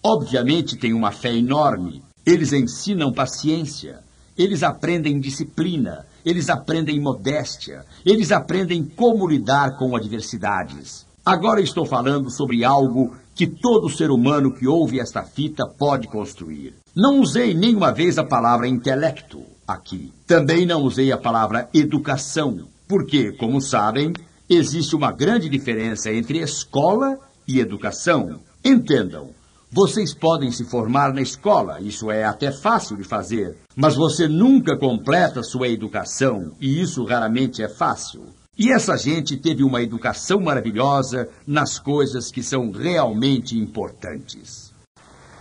Obviamente 0.00 0.76
têm 0.76 0.92
uma 0.92 1.10
fé 1.10 1.34
enorme. 1.34 2.04
Eles 2.24 2.52
ensinam 2.52 3.12
paciência. 3.12 3.98
Eles 4.38 4.62
aprendem 4.62 5.18
disciplina. 5.18 6.06
Eles 6.24 6.48
aprendem 6.48 7.00
modéstia. 7.00 7.84
Eles 8.06 8.30
aprendem 8.30 8.84
como 8.84 9.26
lidar 9.26 9.76
com 9.76 9.96
adversidades. 9.96 11.09
Agora 11.30 11.60
estou 11.60 11.86
falando 11.86 12.28
sobre 12.28 12.64
algo 12.64 13.14
que 13.36 13.46
todo 13.46 13.88
ser 13.88 14.10
humano 14.10 14.52
que 14.52 14.66
ouve 14.66 14.98
esta 14.98 15.22
fita 15.22 15.64
pode 15.64 16.08
construir. 16.08 16.74
Não 16.92 17.20
usei 17.20 17.54
nenhuma 17.54 17.92
vez 17.92 18.18
a 18.18 18.24
palavra 18.24 18.66
intelecto 18.66 19.40
aqui. 19.64 20.12
Também 20.26 20.66
não 20.66 20.82
usei 20.82 21.12
a 21.12 21.16
palavra 21.16 21.68
educação, 21.72 22.66
porque, 22.88 23.30
como 23.30 23.60
sabem, 23.60 24.12
existe 24.48 24.96
uma 24.96 25.12
grande 25.12 25.48
diferença 25.48 26.12
entre 26.12 26.40
escola 26.40 27.16
e 27.46 27.60
educação. 27.60 28.40
Entendam, 28.64 29.30
vocês 29.70 30.12
podem 30.12 30.50
se 30.50 30.64
formar 30.64 31.14
na 31.14 31.22
escola, 31.22 31.80
isso 31.80 32.10
é 32.10 32.24
até 32.24 32.50
fácil 32.50 32.96
de 32.96 33.04
fazer, 33.04 33.56
mas 33.76 33.94
você 33.94 34.26
nunca 34.26 34.76
completa 34.76 35.44
sua 35.44 35.68
educação, 35.68 36.50
e 36.60 36.80
isso 36.82 37.04
raramente 37.04 37.62
é 37.62 37.68
fácil. 37.68 38.24
E 38.58 38.72
essa 38.72 38.96
gente 38.96 39.36
teve 39.36 39.62
uma 39.62 39.82
educação 39.82 40.40
maravilhosa 40.40 41.28
nas 41.46 41.78
coisas 41.78 42.30
que 42.30 42.42
são 42.42 42.70
realmente 42.70 43.58
importantes. 43.58 44.72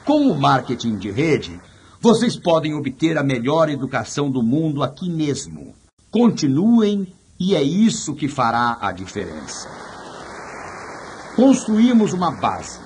Com 0.06 0.32
o 0.32 0.40
marketing 0.40 0.98
de 0.98 1.12
rede, 1.12 1.60
vocês 2.02 2.38
podem 2.38 2.74
obter 2.74 3.18
a 3.18 3.24
melhor 3.24 3.70
educação 3.70 4.32
do 4.32 4.42
mundo 4.42 4.82
aqui 4.82 5.10
mesmo. 5.10 5.76
Continuem 6.10 7.14
e 7.40 7.56
é 7.56 7.62
isso 7.62 8.16
que 8.16 8.28
fará 8.28 8.78
a 8.80 8.92
diferença. 8.92 9.70
Construímos 11.36 12.14
uma 12.14 12.32
base. 12.32 12.80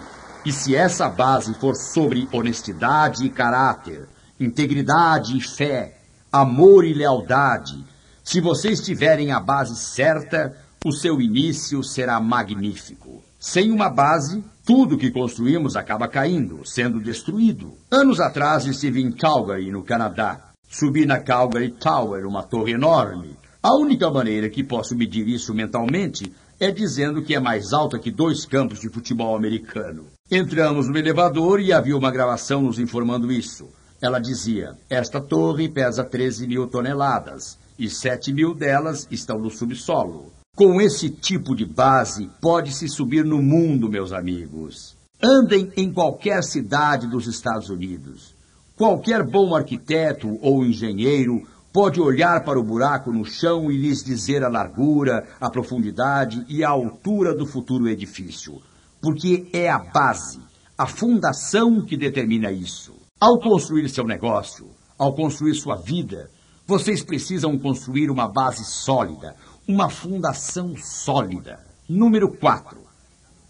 E 0.45 0.51
se 0.51 0.75
essa 0.75 1.07
base 1.09 1.53
for 1.53 1.75
sobre 1.75 2.27
honestidade 2.31 3.25
e 3.25 3.29
caráter, 3.29 4.07
integridade 4.39 5.37
e 5.37 5.41
fé, 5.41 6.01
amor 6.31 6.83
e 6.83 6.93
lealdade, 6.93 7.85
se 8.23 8.39
vocês 8.39 8.79
tiverem 8.79 9.31
a 9.31 9.39
base 9.39 9.75
certa, 9.75 10.55
o 10.85 10.93
seu 10.93 11.19
início 11.19 11.83
será 11.83 12.19
magnífico. 12.21 13.21
Sem 13.37 13.69
uma 13.69 13.89
base, 13.89 14.43
tudo 14.65 14.97
que 14.97 15.11
construímos 15.11 15.75
acaba 15.75 16.07
caindo, 16.07 16.65
sendo 16.65 17.01
destruído. 17.01 17.73
Anos 17.91 18.21
atrás 18.21 18.65
estive 18.65 19.01
em 19.01 19.11
Calgary, 19.11 19.69
no 19.69 19.83
Canadá. 19.83 20.51
Subi 20.69 21.05
na 21.05 21.19
Calgary 21.19 21.71
Tower, 21.71 22.25
uma 22.25 22.41
torre 22.41 22.71
enorme. 22.71 23.35
A 23.61 23.75
única 23.75 24.09
maneira 24.09 24.49
que 24.49 24.63
posso 24.63 24.95
medir 24.95 25.27
isso 25.27 25.53
mentalmente 25.53 26.33
é 26.59 26.71
dizendo 26.71 27.21
que 27.21 27.35
é 27.35 27.39
mais 27.41 27.73
alta 27.73 27.99
que 27.99 28.09
dois 28.09 28.45
campos 28.45 28.79
de 28.79 28.89
futebol 28.89 29.35
americano. 29.35 30.07
Entramos 30.31 30.87
no 30.87 30.97
elevador 30.97 31.59
e 31.59 31.73
havia 31.73 31.97
uma 31.97 32.09
gravação 32.09 32.61
nos 32.61 32.79
informando 32.79 33.31
isso. 33.31 33.67
Ela 34.03 34.19
dizia: 34.19 34.75
Esta 34.89 35.21
torre 35.21 35.69
pesa 35.69 36.03
13 36.03 36.45
mil 36.45 36.67
toneladas 36.67 37.57
e 37.79 37.89
7 37.89 38.33
mil 38.33 38.53
delas 38.53 39.07
estão 39.09 39.39
no 39.39 39.49
subsolo. 39.49 40.25
Com 40.57 40.81
esse 40.81 41.09
tipo 41.09 41.55
de 41.55 41.65
base, 41.65 42.29
pode-se 42.41 42.89
subir 42.89 43.23
no 43.23 43.41
mundo, 43.41 43.89
meus 43.89 44.11
amigos. 44.11 44.97
Andem 45.23 45.71
em 45.77 45.89
qualquer 45.89 46.43
cidade 46.43 47.07
dos 47.07 47.27
Estados 47.27 47.69
Unidos. 47.69 48.35
Qualquer 48.75 49.23
bom 49.23 49.55
arquiteto 49.55 50.37
ou 50.41 50.65
engenheiro 50.65 51.47
pode 51.71 52.01
olhar 52.01 52.43
para 52.43 52.59
o 52.59 52.63
buraco 52.63 53.09
no 53.09 53.23
chão 53.23 53.71
e 53.71 53.77
lhes 53.77 54.03
dizer 54.03 54.43
a 54.43 54.49
largura, 54.49 55.25
a 55.39 55.49
profundidade 55.49 56.45
e 56.49 56.61
a 56.61 56.69
altura 56.69 57.33
do 57.33 57.45
futuro 57.45 57.87
edifício. 57.87 58.61
Porque 59.01 59.47
é 59.53 59.69
a 59.69 59.79
base, 59.79 60.41
a 60.77 60.85
fundação 60.85 61.79
que 61.85 61.95
determina 61.95 62.51
isso. 62.51 63.02
Ao 63.25 63.39
construir 63.39 63.87
seu 63.87 64.03
negócio, 64.03 64.69
ao 64.99 65.15
construir 65.15 65.55
sua 65.55 65.77
vida, 65.77 66.29
vocês 66.67 67.01
precisam 67.01 67.57
construir 67.57 68.11
uma 68.11 68.27
base 68.27 68.65
sólida, 68.65 69.33
uma 69.65 69.89
fundação 69.89 70.75
sólida. 70.75 71.57
Número 71.87 72.29
4. 72.37 72.77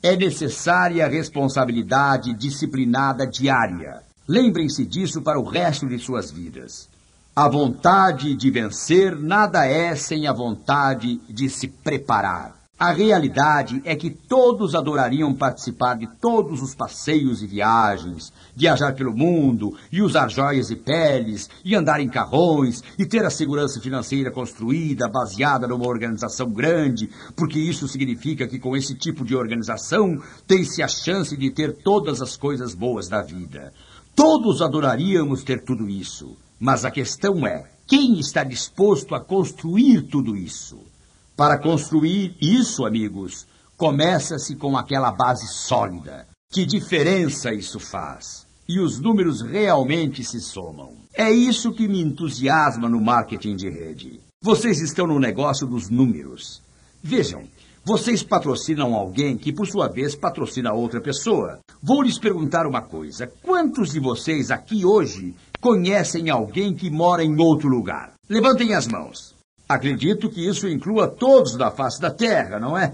É 0.03 0.15
necessária 0.15 1.07
responsabilidade 1.07 2.35
disciplinada 2.35 3.25
diária. 3.25 4.03
Lembrem-se 4.27 4.85
disso 4.85 5.23
para 5.23 5.39
o 5.39 5.49
resto 5.49 5.87
de 5.87 5.97
suas 5.97 6.29
vidas. 6.29 6.87
A 7.35 7.49
vontade 7.49 8.35
de 8.35 8.51
vencer 8.51 9.17
nada 9.17 9.65
é 9.65 9.95
sem 9.95 10.27
a 10.27 10.33
vontade 10.33 11.19
de 11.27 11.49
se 11.49 11.67
preparar. 11.67 12.62
A 12.83 12.91
realidade 12.91 13.81
é 13.85 13.95
que 13.95 14.09
todos 14.09 14.75
adorariam 14.75 15.33
participar 15.33 15.93
de 15.93 16.05
todos 16.19 16.61
os 16.61 16.75
passeios 16.75 17.41
e 17.41 17.47
viagens, 17.47 18.33
viajar 18.53 18.93
pelo 18.93 19.15
mundo 19.15 19.73
e 19.89 20.01
usar 20.01 20.27
joias 20.27 20.69
e 20.69 20.75
peles, 20.75 21.49
e 21.63 21.75
andar 21.75 22.01
em 22.01 22.09
carrões 22.09 22.83
e 22.99 23.05
ter 23.05 23.23
a 23.23 23.29
segurança 23.29 23.79
financeira 23.79 24.29
construída 24.31 25.07
baseada 25.07 25.65
numa 25.65 25.87
organização 25.87 26.51
grande, 26.51 27.09
porque 27.37 27.57
isso 27.57 27.87
significa 27.87 28.49
que 28.49 28.59
com 28.59 28.75
esse 28.75 28.93
tipo 28.95 29.23
de 29.23 29.33
organização 29.33 30.21
tem-se 30.45 30.83
a 30.83 30.87
chance 30.89 31.37
de 31.37 31.51
ter 31.51 31.77
todas 31.85 32.21
as 32.21 32.35
coisas 32.35 32.75
boas 32.75 33.07
da 33.07 33.21
vida. 33.21 33.71
Todos 34.13 34.61
adoraríamos 34.61 35.41
ter 35.41 35.63
tudo 35.63 35.87
isso, 35.87 36.35
mas 36.59 36.83
a 36.83 36.91
questão 36.91 37.47
é: 37.47 37.63
quem 37.87 38.19
está 38.19 38.43
disposto 38.43 39.15
a 39.15 39.21
construir 39.21 40.01
tudo 40.01 40.35
isso? 40.35 40.91
Para 41.35 41.57
construir 41.57 42.35
isso, 42.39 42.85
amigos, 42.85 43.47
começa-se 43.75 44.55
com 44.55 44.77
aquela 44.77 45.11
base 45.11 45.47
sólida. 45.47 46.27
Que 46.51 46.63
diferença 46.63 47.51
isso 47.51 47.79
faz? 47.79 48.45
E 48.69 48.79
os 48.79 48.99
números 48.99 49.41
realmente 49.41 50.23
se 50.23 50.39
somam. 50.39 50.93
É 51.13 51.31
isso 51.31 51.73
que 51.73 51.87
me 51.87 51.99
entusiasma 51.99 52.87
no 52.87 53.01
marketing 53.01 53.55
de 53.55 53.69
rede. 53.69 54.19
Vocês 54.41 54.79
estão 54.79 55.07
no 55.07 55.19
negócio 55.19 55.65
dos 55.65 55.89
números. 55.89 56.61
Vejam, 57.01 57.43
vocês 57.83 58.21
patrocinam 58.21 58.93
alguém 58.93 59.35
que, 59.35 59.51
por 59.51 59.67
sua 59.67 59.87
vez, 59.87 60.15
patrocina 60.15 60.71
outra 60.71 61.01
pessoa. 61.01 61.59
Vou 61.81 62.03
lhes 62.03 62.19
perguntar 62.19 62.67
uma 62.67 62.81
coisa: 62.81 63.25
quantos 63.41 63.91
de 63.91 63.99
vocês 63.99 64.51
aqui 64.51 64.85
hoje 64.85 65.35
conhecem 65.59 66.29
alguém 66.29 66.75
que 66.75 66.89
mora 66.89 67.23
em 67.23 67.37
outro 67.41 67.67
lugar? 67.67 68.13
Levantem 68.29 68.73
as 68.73 68.87
mãos. 68.87 69.32
Acredito 69.73 70.29
que 70.29 70.47
isso 70.47 70.67
inclua 70.67 71.07
todos 71.07 71.55
da 71.55 71.71
face 71.71 71.99
da 71.99 72.11
Terra, 72.11 72.59
não 72.59 72.77
é? 72.77 72.93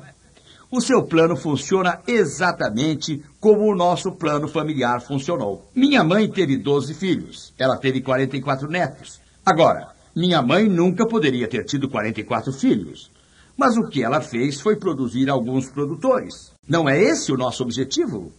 O 0.71 0.79
seu 0.79 1.03
plano 1.03 1.35
funciona 1.35 1.99
exatamente 2.07 3.21
como 3.37 3.65
o 3.65 3.75
nosso 3.75 4.13
plano 4.13 4.47
familiar 4.47 5.01
funcionou. 5.01 5.69
Minha 5.75 6.05
mãe 6.05 6.31
teve 6.31 6.55
12 6.55 6.93
filhos, 6.93 7.53
ela 7.59 7.75
teve 7.75 7.99
44 7.99 8.69
netos. 8.69 9.19
Agora, 9.45 9.89
minha 10.15 10.41
mãe 10.41 10.69
nunca 10.69 11.05
poderia 11.05 11.49
ter 11.49 11.65
tido 11.65 11.89
44 11.89 12.53
filhos. 12.53 13.11
Mas 13.57 13.75
o 13.75 13.89
que 13.89 14.01
ela 14.01 14.21
fez 14.21 14.61
foi 14.61 14.77
produzir 14.77 15.29
alguns 15.29 15.69
produtores. 15.69 16.53
Não 16.65 16.87
é 16.87 16.97
esse 16.97 17.29
o 17.29 17.37
nosso 17.37 17.61
objetivo? 17.61 18.31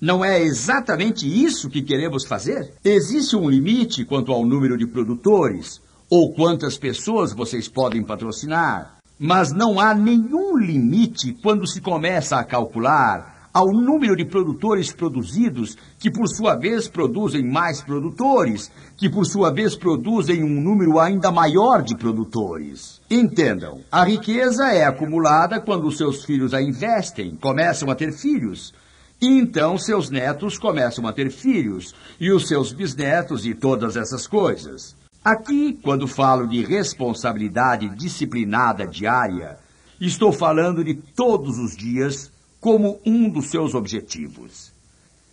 Não 0.00 0.24
é 0.24 0.40
exatamente 0.40 1.26
isso 1.26 1.68
que 1.68 1.82
queremos 1.82 2.24
fazer? 2.24 2.72
Existe 2.82 3.36
um 3.36 3.50
limite 3.50 4.02
quanto 4.06 4.32
ao 4.32 4.46
número 4.46 4.78
de 4.78 4.86
produtores, 4.86 5.78
ou 6.14 6.30
quantas 6.30 6.76
pessoas 6.76 7.32
vocês 7.32 7.68
podem 7.68 8.04
patrocinar, 8.04 8.98
mas 9.18 9.50
não 9.50 9.80
há 9.80 9.94
nenhum 9.94 10.58
limite 10.58 11.32
quando 11.42 11.66
se 11.66 11.80
começa 11.80 12.36
a 12.36 12.44
calcular 12.44 13.48
ao 13.50 13.68
número 13.68 14.14
de 14.14 14.26
produtores 14.26 14.92
produzidos, 14.92 15.74
que 15.98 16.10
por 16.10 16.28
sua 16.28 16.54
vez 16.54 16.86
produzem 16.86 17.42
mais 17.42 17.80
produtores, 17.80 18.70
que 18.94 19.08
por 19.08 19.24
sua 19.24 19.50
vez 19.50 19.74
produzem 19.74 20.44
um 20.44 20.60
número 20.60 21.00
ainda 21.00 21.32
maior 21.32 21.82
de 21.82 21.96
produtores. 21.96 23.00
Entendam, 23.10 23.80
a 23.90 24.04
riqueza 24.04 24.66
é 24.66 24.84
acumulada 24.84 25.62
quando 25.62 25.90
seus 25.90 26.26
filhos 26.26 26.52
a 26.52 26.60
investem, 26.60 27.36
começam 27.36 27.90
a 27.90 27.94
ter 27.94 28.12
filhos. 28.12 28.74
E 29.18 29.28
então 29.28 29.78
seus 29.78 30.10
netos 30.10 30.58
começam 30.58 31.06
a 31.06 31.12
ter 31.14 31.30
filhos, 31.30 31.94
e 32.20 32.30
os 32.30 32.48
seus 32.48 32.70
bisnetos 32.70 33.46
e 33.46 33.54
todas 33.54 33.96
essas 33.96 34.26
coisas. 34.26 35.00
Aqui, 35.24 35.78
quando 35.80 36.08
falo 36.08 36.48
de 36.48 36.64
responsabilidade 36.64 37.88
disciplinada 37.90 38.84
diária, 38.84 39.56
estou 40.00 40.32
falando 40.32 40.82
de 40.82 40.94
todos 40.94 41.58
os 41.58 41.76
dias 41.76 42.32
como 42.60 42.98
um 43.06 43.28
dos 43.28 43.46
seus 43.46 43.72
objetivos. 43.72 44.72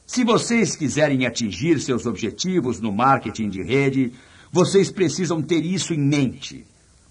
Se 0.06 0.24
vocês 0.24 0.76
quiserem 0.76 1.26
atingir 1.26 1.80
seus 1.80 2.06
objetivos 2.06 2.80
no 2.80 2.92
marketing 2.92 3.50
de 3.50 3.64
rede, 3.64 4.14
vocês 4.52 4.92
precisam 4.92 5.42
ter 5.42 5.66
isso 5.66 5.92
em 5.92 6.00
mente. 6.00 6.68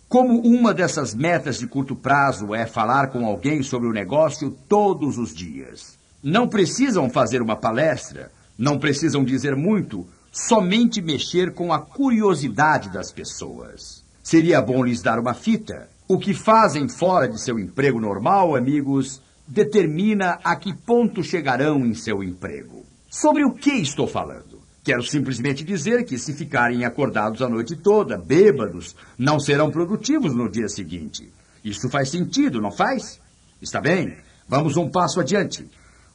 Como 0.08 0.40
uma 0.40 0.72
dessas 0.72 1.16
metas 1.16 1.58
de 1.58 1.66
curto 1.66 1.96
prazo 1.96 2.54
é 2.54 2.64
falar 2.64 3.08
com 3.08 3.26
alguém 3.26 3.60
sobre 3.60 3.88
o 3.88 3.92
negócio 3.92 4.56
todos 4.68 5.18
os 5.18 5.34
dias. 5.34 5.98
Não 6.22 6.46
precisam 6.46 7.10
fazer 7.10 7.42
uma 7.42 7.56
palestra, 7.56 8.30
não 8.56 8.78
precisam 8.78 9.24
dizer 9.24 9.56
muito, 9.56 10.06
somente 10.46 11.02
mexer 11.02 11.52
com 11.52 11.72
a 11.72 11.80
curiosidade 11.80 12.90
das 12.90 13.10
pessoas. 13.10 14.04
Seria 14.22 14.62
bom 14.62 14.84
lhes 14.84 15.02
dar 15.02 15.18
uma 15.18 15.34
fita. 15.34 15.88
O 16.06 16.16
que 16.16 16.32
fazem 16.32 16.88
fora 16.88 17.28
de 17.28 17.40
seu 17.40 17.58
emprego 17.58 18.00
normal, 18.00 18.54
amigos, 18.54 19.20
determina 19.48 20.38
a 20.44 20.54
que 20.54 20.72
ponto 20.72 21.24
chegarão 21.24 21.84
em 21.84 21.92
seu 21.92 22.22
emprego. 22.22 22.84
Sobre 23.10 23.44
o 23.44 23.52
que 23.52 23.72
estou 23.72 24.06
falando? 24.06 24.60
Quero 24.84 25.02
simplesmente 25.02 25.64
dizer 25.64 26.04
que, 26.04 26.16
se 26.16 26.32
ficarem 26.32 26.84
acordados 26.84 27.42
a 27.42 27.48
noite 27.48 27.74
toda, 27.74 28.16
bêbados, 28.16 28.94
não 29.18 29.40
serão 29.40 29.72
produtivos 29.72 30.34
no 30.34 30.48
dia 30.48 30.68
seguinte. 30.68 31.32
Isso 31.64 31.90
faz 31.90 32.10
sentido, 32.10 32.60
não 32.60 32.70
faz? 32.70 33.20
Está 33.60 33.80
bem? 33.80 34.16
Vamos 34.48 34.76
um 34.76 34.88
passo 34.88 35.20
adiante. 35.20 35.68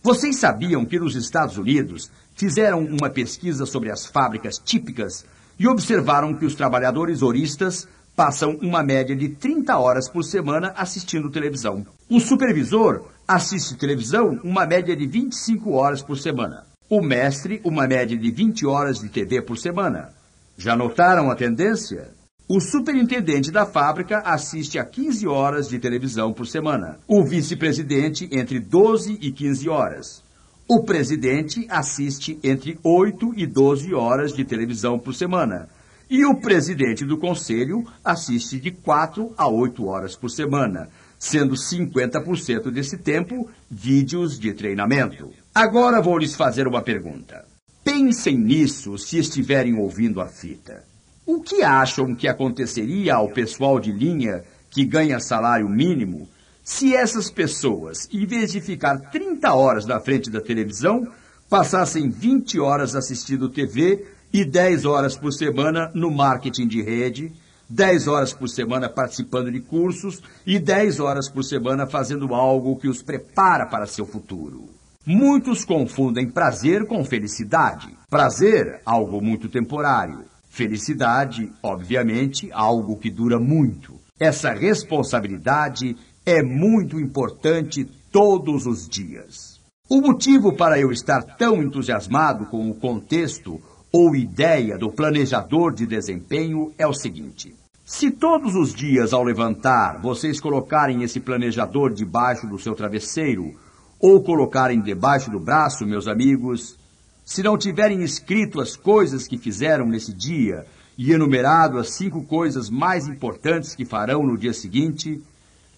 Vocês 0.04 0.38
sabiam 0.38 0.84
que 0.84 1.00
nos 1.00 1.16
Estados 1.16 1.58
Unidos 1.58 2.12
fizeram 2.36 2.84
uma 2.84 3.10
pesquisa 3.10 3.66
sobre 3.66 3.90
as 3.90 4.06
fábricas 4.06 4.58
típicas 4.58 5.26
e 5.58 5.66
observaram 5.66 6.34
que 6.34 6.46
os 6.46 6.56
trabalhadores 6.56 7.22
horistas 7.22 7.88
passam 8.14 8.60
uma 8.62 8.84
média 8.84 9.16
de 9.16 9.30
30 9.30 9.78
horas 9.78 10.10
por 10.10 10.26
semana 10.26 10.74
assistindo 10.76 11.32
televisão. 11.32 11.88
O 12.10 12.20
supervisor 12.20 13.06
assiste 13.26 13.78
televisão 13.78 14.38
uma 14.44 14.66
média 14.66 14.94
de 14.94 15.08
25 15.08 15.72
horas 15.72 16.04
por 16.04 16.18
semana. 16.18 16.66
O 16.90 17.02
mestre, 17.02 17.62
uma 17.64 17.88
média 17.88 18.18
de 18.18 18.30
20 18.30 18.66
horas 18.66 19.00
de 19.00 19.08
TV 19.08 19.42
por 19.42 19.58
semana. 19.58 20.10
Já 20.58 20.76
notaram 20.76 21.32
a 21.32 21.36
tendência? 21.36 22.12
O 22.48 22.60
superintendente 22.60 23.50
da 23.50 23.66
fábrica 23.66 24.20
assiste 24.20 24.78
a 24.78 24.84
15 24.84 25.26
horas 25.26 25.70
de 25.70 25.80
televisão 25.80 26.34
por 26.34 26.46
semana. 26.46 27.00
O 27.08 27.24
vice-presidente 27.24 28.28
entre 28.34 28.60
12 28.60 29.18
e 29.22 29.32
15 29.32 29.70
horas. 29.70 30.24
O 30.68 30.84
presidente 30.84 31.66
assiste 31.70 32.38
entre 32.44 32.78
8 32.84 33.34
e 33.38 33.48
12 33.48 33.94
horas 33.94 34.34
de 34.34 34.44
televisão 34.44 35.00
por 35.00 35.14
semana. 35.16 35.70
E 36.10 36.26
o 36.26 36.36
presidente 36.36 37.06
do 37.06 37.18
conselho 37.18 37.86
assiste 38.04 38.60
de 38.60 38.72
4 38.72 39.34
a 39.38 39.48
8 39.48 39.86
horas 39.86 40.18
por 40.18 40.30
semana, 40.30 40.90
sendo 41.18 41.56
50% 41.56 42.70
desse 42.70 42.98
tempo 42.98 43.50
vídeos 43.72 44.38
de 44.38 44.54
treinamento. 44.54 45.32
Agora 45.56 46.02
vou 46.02 46.18
lhes 46.18 46.36
fazer 46.36 46.68
uma 46.68 46.82
pergunta. 46.82 47.46
Pensem 47.86 48.38
nisso 48.38 48.98
se 48.98 49.18
estiverem 49.18 49.76
ouvindo 49.76 50.20
a 50.20 50.28
fita. 50.28 50.93
O 51.26 51.42
que 51.42 51.64
acham 51.64 52.14
que 52.14 52.28
aconteceria 52.28 53.16
ao 53.16 53.30
pessoal 53.30 53.80
de 53.80 53.92
linha 53.92 54.44
que 54.70 54.84
ganha 54.84 55.20
salário 55.20 55.70
mínimo 55.70 56.28
se 56.64 56.96
essas 56.96 57.30
pessoas, 57.30 58.08
em 58.12 58.26
vez 58.26 58.54
de 58.54 58.62
ficar 58.62 58.98
30 58.98 59.54
horas 59.54 59.86
na 59.86 60.00
frente 60.00 60.30
da 60.30 60.40
televisão, 60.40 61.06
passassem 61.50 62.10
20 62.10 62.58
horas 62.58 62.96
assistindo 62.96 63.50
TV 63.50 64.06
e 64.32 64.46
10 64.46 64.86
horas 64.86 65.18
por 65.18 65.34
semana 65.34 65.92
no 65.94 66.10
marketing 66.10 66.68
de 66.68 66.82
rede, 66.82 67.34
10 67.70 68.08
horas 68.08 68.32
por 68.32 68.48
semana 68.48 68.88
participando 68.88 69.52
de 69.52 69.60
cursos 69.60 70.22
e 70.46 70.58
10 70.58 71.02
horas 71.02 71.28
por 71.28 71.44
semana 71.44 71.86
fazendo 71.86 72.34
algo 72.34 72.78
que 72.78 72.88
os 72.88 73.02
prepara 73.02 73.66
para 73.66 73.86
seu 73.86 74.06
futuro? 74.06 74.70
Muitos 75.06 75.66
confundem 75.66 76.30
prazer 76.30 76.88
com 76.88 77.04
felicidade. 77.04 77.90
Prazer, 78.10 78.80
algo 78.86 79.22
muito 79.22 79.50
temporário. 79.50 80.24
Felicidade, 80.54 81.52
obviamente, 81.64 82.48
algo 82.52 82.96
que 82.98 83.10
dura 83.10 83.40
muito. 83.40 83.96
Essa 84.20 84.54
responsabilidade 84.54 85.98
é 86.24 86.44
muito 86.44 87.00
importante 87.00 87.90
todos 88.12 88.68
os 88.68 88.88
dias. 88.88 89.60
O 89.90 90.00
motivo 90.00 90.56
para 90.56 90.80
eu 90.80 90.92
estar 90.92 91.24
tão 91.24 91.64
entusiasmado 91.64 92.46
com 92.46 92.70
o 92.70 92.76
contexto 92.76 93.60
ou 93.92 94.16
ideia 94.16 94.78
do 94.78 94.92
planejador 94.92 95.74
de 95.74 95.88
desempenho 95.88 96.72
é 96.78 96.86
o 96.86 96.94
seguinte: 96.94 97.56
se 97.84 98.12
todos 98.12 98.54
os 98.54 98.76
dias 98.76 99.12
ao 99.12 99.24
levantar 99.24 100.00
vocês 100.04 100.40
colocarem 100.40 101.02
esse 101.02 101.20
planejador 101.20 101.92
debaixo 101.92 102.46
do 102.46 102.60
seu 102.60 102.76
travesseiro 102.76 103.56
ou 104.00 104.22
colocarem 104.22 104.82
debaixo 104.82 105.32
do 105.32 105.40
braço, 105.40 105.84
meus 105.84 106.08
amigos, 106.08 106.78
se 107.26 107.42
não 107.42 107.58
tiverem 107.58 108.04
escrito 108.04 108.60
as 108.60 108.76
coisas 108.76 109.28
que 109.28 109.38
fizeram 109.38 109.88
nesse 109.88 110.14
dia 110.14 110.66
e 110.98 111.12
enumerado 111.12 111.78
as 111.78 111.92
cinco 111.92 112.24
coisas 112.24 112.70
mais 112.70 113.08
importantes 113.08 113.76
que 113.76 113.86
farão 113.86 114.26
no 114.26 114.38
dia 114.38 114.54
seguinte, 114.54 115.22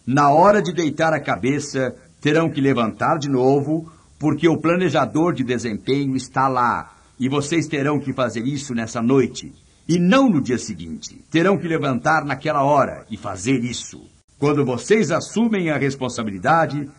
na 0.05 0.29
hora 0.29 0.62
de 0.62 0.73
deitar 0.73 1.13
a 1.13 1.19
cabeça, 1.19 1.95
terão 2.19 2.49
que 2.49 2.62
levantar 2.62 3.17
de 3.17 3.29
novo, 3.29 3.91
porque 4.19 4.47
o 4.47 4.58
planejador 4.58 5.34
de 5.34 5.43
desempenho 5.43 6.15
está 6.15 6.47
lá 6.47 6.95
e 7.19 7.29
vocês 7.29 7.67
terão 7.67 7.99
que 7.99 8.13
fazer 8.13 8.45
isso 8.45 8.73
nessa 8.73 9.01
noite 9.01 9.53
e 9.88 9.99
não 9.99 10.29
no 10.29 10.41
dia 10.41 10.58
seguinte. 10.58 11.23
Terão 11.31 11.58
que 11.58 11.67
levantar 11.67 12.25
naquela 12.25 12.63
hora 12.63 13.05
e 13.10 13.17
fazer 13.17 13.63
isso. 13.63 14.01
Quando 14.38 14.65
vocês 14.65 15.12
assumem 15.12 15.69
a 15.69 15.77
responsabilidade, 15.77 16.89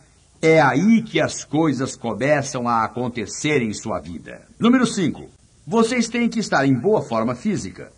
é 0.41 0.61
aí 0.61 1.01
que 1.01 1.19
as 1.19 1.43
coisas 1.43 1.95
começam 1.95 2.67
a 2.67 2.83
acontecer 2.83 3.61
em 3.61 3.73
sua 3.73 3.99
vida. 3.99 4.41
Número 4.59 4.85
5. 4.85 5.29
Vocês 5.65 6.07
têm 6.07 6.29
que 6.29 6.39
estar 6.39 6.65
em 6.65 6.73
boa 6.73 7.01
forma 7.01 7.35
física. 7.35 7.91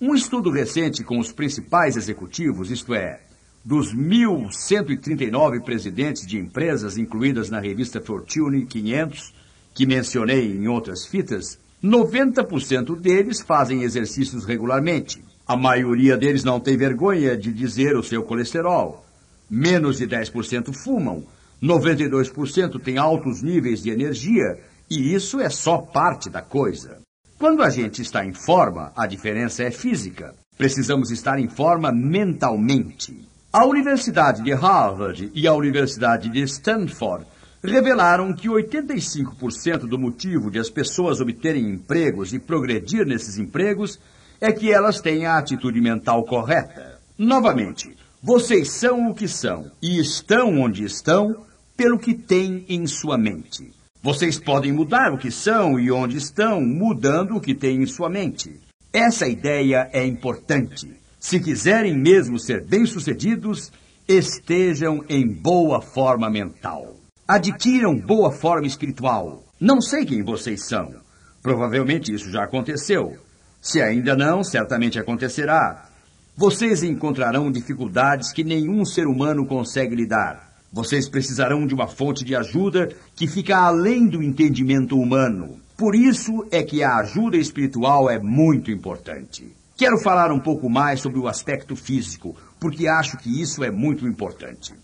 Um 0.00 0.14
estudo 0.14 0.50
recente 0.50 1.04
com 1.04 1.18
os 1.18 1.30
principais 1.30 1.96
executivos, 1.96 2.70
isto 2.70 2.94
é, 2.94 3.20
dos 3.64 3.94
1.139 3.94 5.62
presidentes 5.62 6.26
de 6.26 6.38
empresas 6.38 6.98
incluídas 6.98 7.50
na 7.50 7.60
revista 7.60 8.00
Fortune 8.00 8.66
500, 8.66 9.34
que 9.72 9.86
mencionei 9.86 10.56
em 10.56 10.68
outras 10.68 11.06
fitas, 11.06 11.58
90% 11.82 12.98
deles 12.98 13.40
fazem 13.40 13.82
exercícios 13.82 14.44
regularmente. 14.44 15.22
A 15.46 15.56
maioria 15.56 16.16
deles 16.16 16.42
não 16.42 16.58
tem 16.58 16.76
vergonha 16.76 17.36
de 17.36 17.52
dizer 17.52 17.96
o 17.96 18.02
seu 18.02 18.22
colesterol. 18.22 19.04
Menos 19.48 19.98
de 19.98 20.06
10% 20.06 20.74
fumam 20.74 21.24
92% 21.64 22.78
tem 22.78 22.98
altos 22.98 23.40
níveis 23.42 23.82
de 23.82 23.88
energia 23.88 24.58
e 24.90 25.14
isso 25.14 25.40
é 25.40 25.48
só 25.48 25.78
parte 25.78 26.28
da 26.28 26.42
coisa. 26.42 26.98
Quando 27.38 27.62
a 27.62 27.70
gente 27.70 28.02
está 28.02 28.24
em 28.24 28.34
forma, 28.34 28.92
a 28.94 29.06
diferença 29.06 29.62
é 29.62 29.70
física. 29.70 30.34
Precisamos 30.58 31.10
estar 31.10 31.38
em 31.38 31.48
forma 31.48 31.90
mentalmente. 31.90 33.26
A 33.50 33.64
Universidade 33.64 34.42
de 34.42 34.52
Harvard 34.52 35.30
e 35.34 35.48
a 35.48 35.54
Universidade 35.54 36.28
de 36.28 36.42
Stanford 36.42 37.24
revelaram 37.62 38.34
que 38.34 38.48
85% 38.48 39.86
do 39.86 39.98
motivo 39.98 40.50
de 40.50 40.58
as 40.58 40.68
pessoas 40.68 41.20
obterem 41.20 41.70
empregos 41.70 42.34
e 42.34 42.38
progredir 42.38 43.06
nesses 43.06 43.38
empregos 43.38 43.98
é 44.38 44.52
que 44.52 44.70
elas 44.70 45.00
têm 45.00 45.24
a 45.24 45.38
atitude 45.38 45.80
mental 45.80 46.24
correta. 46.24 47.00
Novamente, 47.16 47.96
vocês 48.22 48.70
são 48.70 49.10
o 49.10 49.14
que 49.14 49.26
são 49.26 49.70
e 49.80 49.98
estão 49.98 50.60
onde 50.60 50.84
estão 50.84 51.44
pelo 51.76 51.98
que 51.98 52.14
têm 52.14 52.64
em 52.68 52.86
sua 52.86 53.18
mente. 53.18 53.70
Vocês 54.02 54.38
podem 54.38 54.72
mudar 54.72 55.12
o 55.12 55.18
que 55.18 55.30
são 55.30 55.80
e 55.80 55.90
onde 55.90 56.18
estão, 56.18 56.60
mudando 56.60 57.36
o 57.36 57.40
que 57.40 57.54
têm 57.54 57.82
em 57.82 57.86
sua 57.86 58.10
mente. 58.10 58.60
Essa 58.92 59.26
ideia 59.26 59.88
é 59.92 60.04
importante. 60.06 60.90
Se 61.18 61.40
quiserem 61.40 61.96
mesmo 61.96 62.38
ser 62.38 62.64
bem-sucedidos, 62.64 63.72
estejam 64.06 65.02
em 65.08 65.26
boa 65.26 65.80
forma 65.80 66.28
mental. 66.28 66.96
Adquiram 67.26 67.98
boa 67.98 68.30
forma 68.30 68.66
espiritual. 68.66 69.42
Não 69.58 69.80
sei 69.80 70.04
quem 70.04 70.22
vocês 70.22 70.66
são. 70.66 70.94
Provavelmente 71.42 72.12
isso 72.12 72.30
já 72.30 72.44
aconteceu. 72.44 73.16
Se 73.60 73.80
ainda 73.80 74.14
não, 74.14 74.44
certamente 74.44 74.98
acontecerá. 74.98 75.88
Vocês 76.36 76.82
encontrarão 76.82 77.50
dificuldades 77.50 78.32
que 78.32 78.44
nenhum 78.44 78.84
ser 78.84 79.06
humano 79.06 79.46
consegue 79.46 79.96
lidar. 79.96 80.53
Vocês 80.74 81.08
precisarão 81.08 81.68
de 81.68 81.72
uma 81.72 81.86
fonte 81.86 82.24
de 82.24 82.34
ajuda 82.34 82.88
que 83.14 83.28
fica 83.28 83.56
além 83.56 84.08
do 84.08 84.20
entendimento 84.20 84.98
humano. 84.98 85.60
Por 85.76 85.94
isso 85.94 86.44
é 86.50 86.64
que 86.64 86.82
a 86.82 86.96
ajuda 86.96 87.36
espiritual 87.36 88.10
é 88.10 88.18
muito 88.18 88.72
importante. 88.72 89.54
Quero 89.76 89.96
falar 89.98 90.32
um 90.32 90.40
pouco 90.40 90.68
mais 90.68 90.98
sobre 90.98 91.20
o 91.20 91.28
aspecto 91.28 91.76
físico, 91.76 92.34
porque 92.58 92.88
acho 92.88 93.16
que 93.18 93.40
isso 93.40 93.62
é 93.62 93.70
muito 93.70 94.04
importante. 94.04 94.74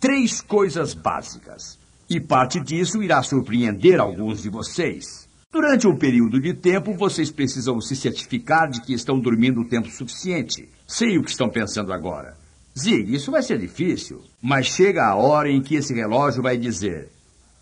Três 0.00 0.40
coisas 0.40 0.94
básicas. 0.94 1.78
E 2.08 2.18
parte 2.18 2.58
disso 2.58 3.00
irá 3.00 3.22
surpreender 3.22 4.00
alguns 4.00 4.42
de 4.42 4.48
vocês. 4.48 5.28
Durante 5.52 5.86
um 5.86 5.96
período 5.96 6.40
de 6.40 6.54
tempo, 6.54 6.92
vocês 6.92 7.30
precisam 7.30 7.80
se 7.80 7.94
certificar 7.94 8.68
de 8.68 8.80
que 8.80 8.92
estão 8.92 9.20
dormindo 9.20 9.60
o 9.60 9.68
tempo 9.68 9.88
suficiente. 9.90 10.68
Sei 10.88 11.18
o 11.18 11.22
que 11.22 11.30
estão 11.30 11.48
pensando 11.48 11.92
agora. 11.92 12.39
Zig, 12.80 13.14
isso 13.14 13.30
vai 13.30 13.42
ser 13.42 13.58
difícil. 13.58 14.22
Mas 14.40 14.66
chega 14.66 15.04
a 15.04 15.14
hora 15.14 15.50
em 15.50 15.60
que 15.60 15.74
esse 15.74 15.92
relógio 15.92 16.42
vai 16.42 16.56
dizer: 16.56 17.08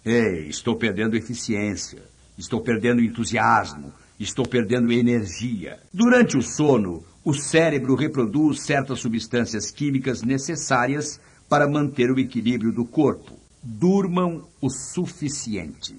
Ei, 0.05 0.49
estou 0.49 0.77
perdendo 0.77 1.17
eficiência, 1.17 2.03
estou 2.37 2.61
perdendo 2.61 3.03
entusiasmo, 3.03 3.93
estou 4.19 4.47
perdendo 4.47 4.93
energia. 4.93 5.79
Durante 5.93 6.37
o 6.37 6.43
sono, 6.43 7.05
o 7.25 7.35
cérebro 7.35 7.95
reproduz 7.95 8.63
certas 8.63 9.01
substâncias 9.01 9.71
químicas 9.71 10.23
necessárias 10.23 11.21
para 11.49 11.69
manter 11.69 12.11
o 12.11 12.19
equilíbrio 12.19 12.73
do 12.73 12.85
corpo. 12.85 13.39
Durmam 13.63 14.47
o 14.61 14.71
suficiente. 14.71 15.97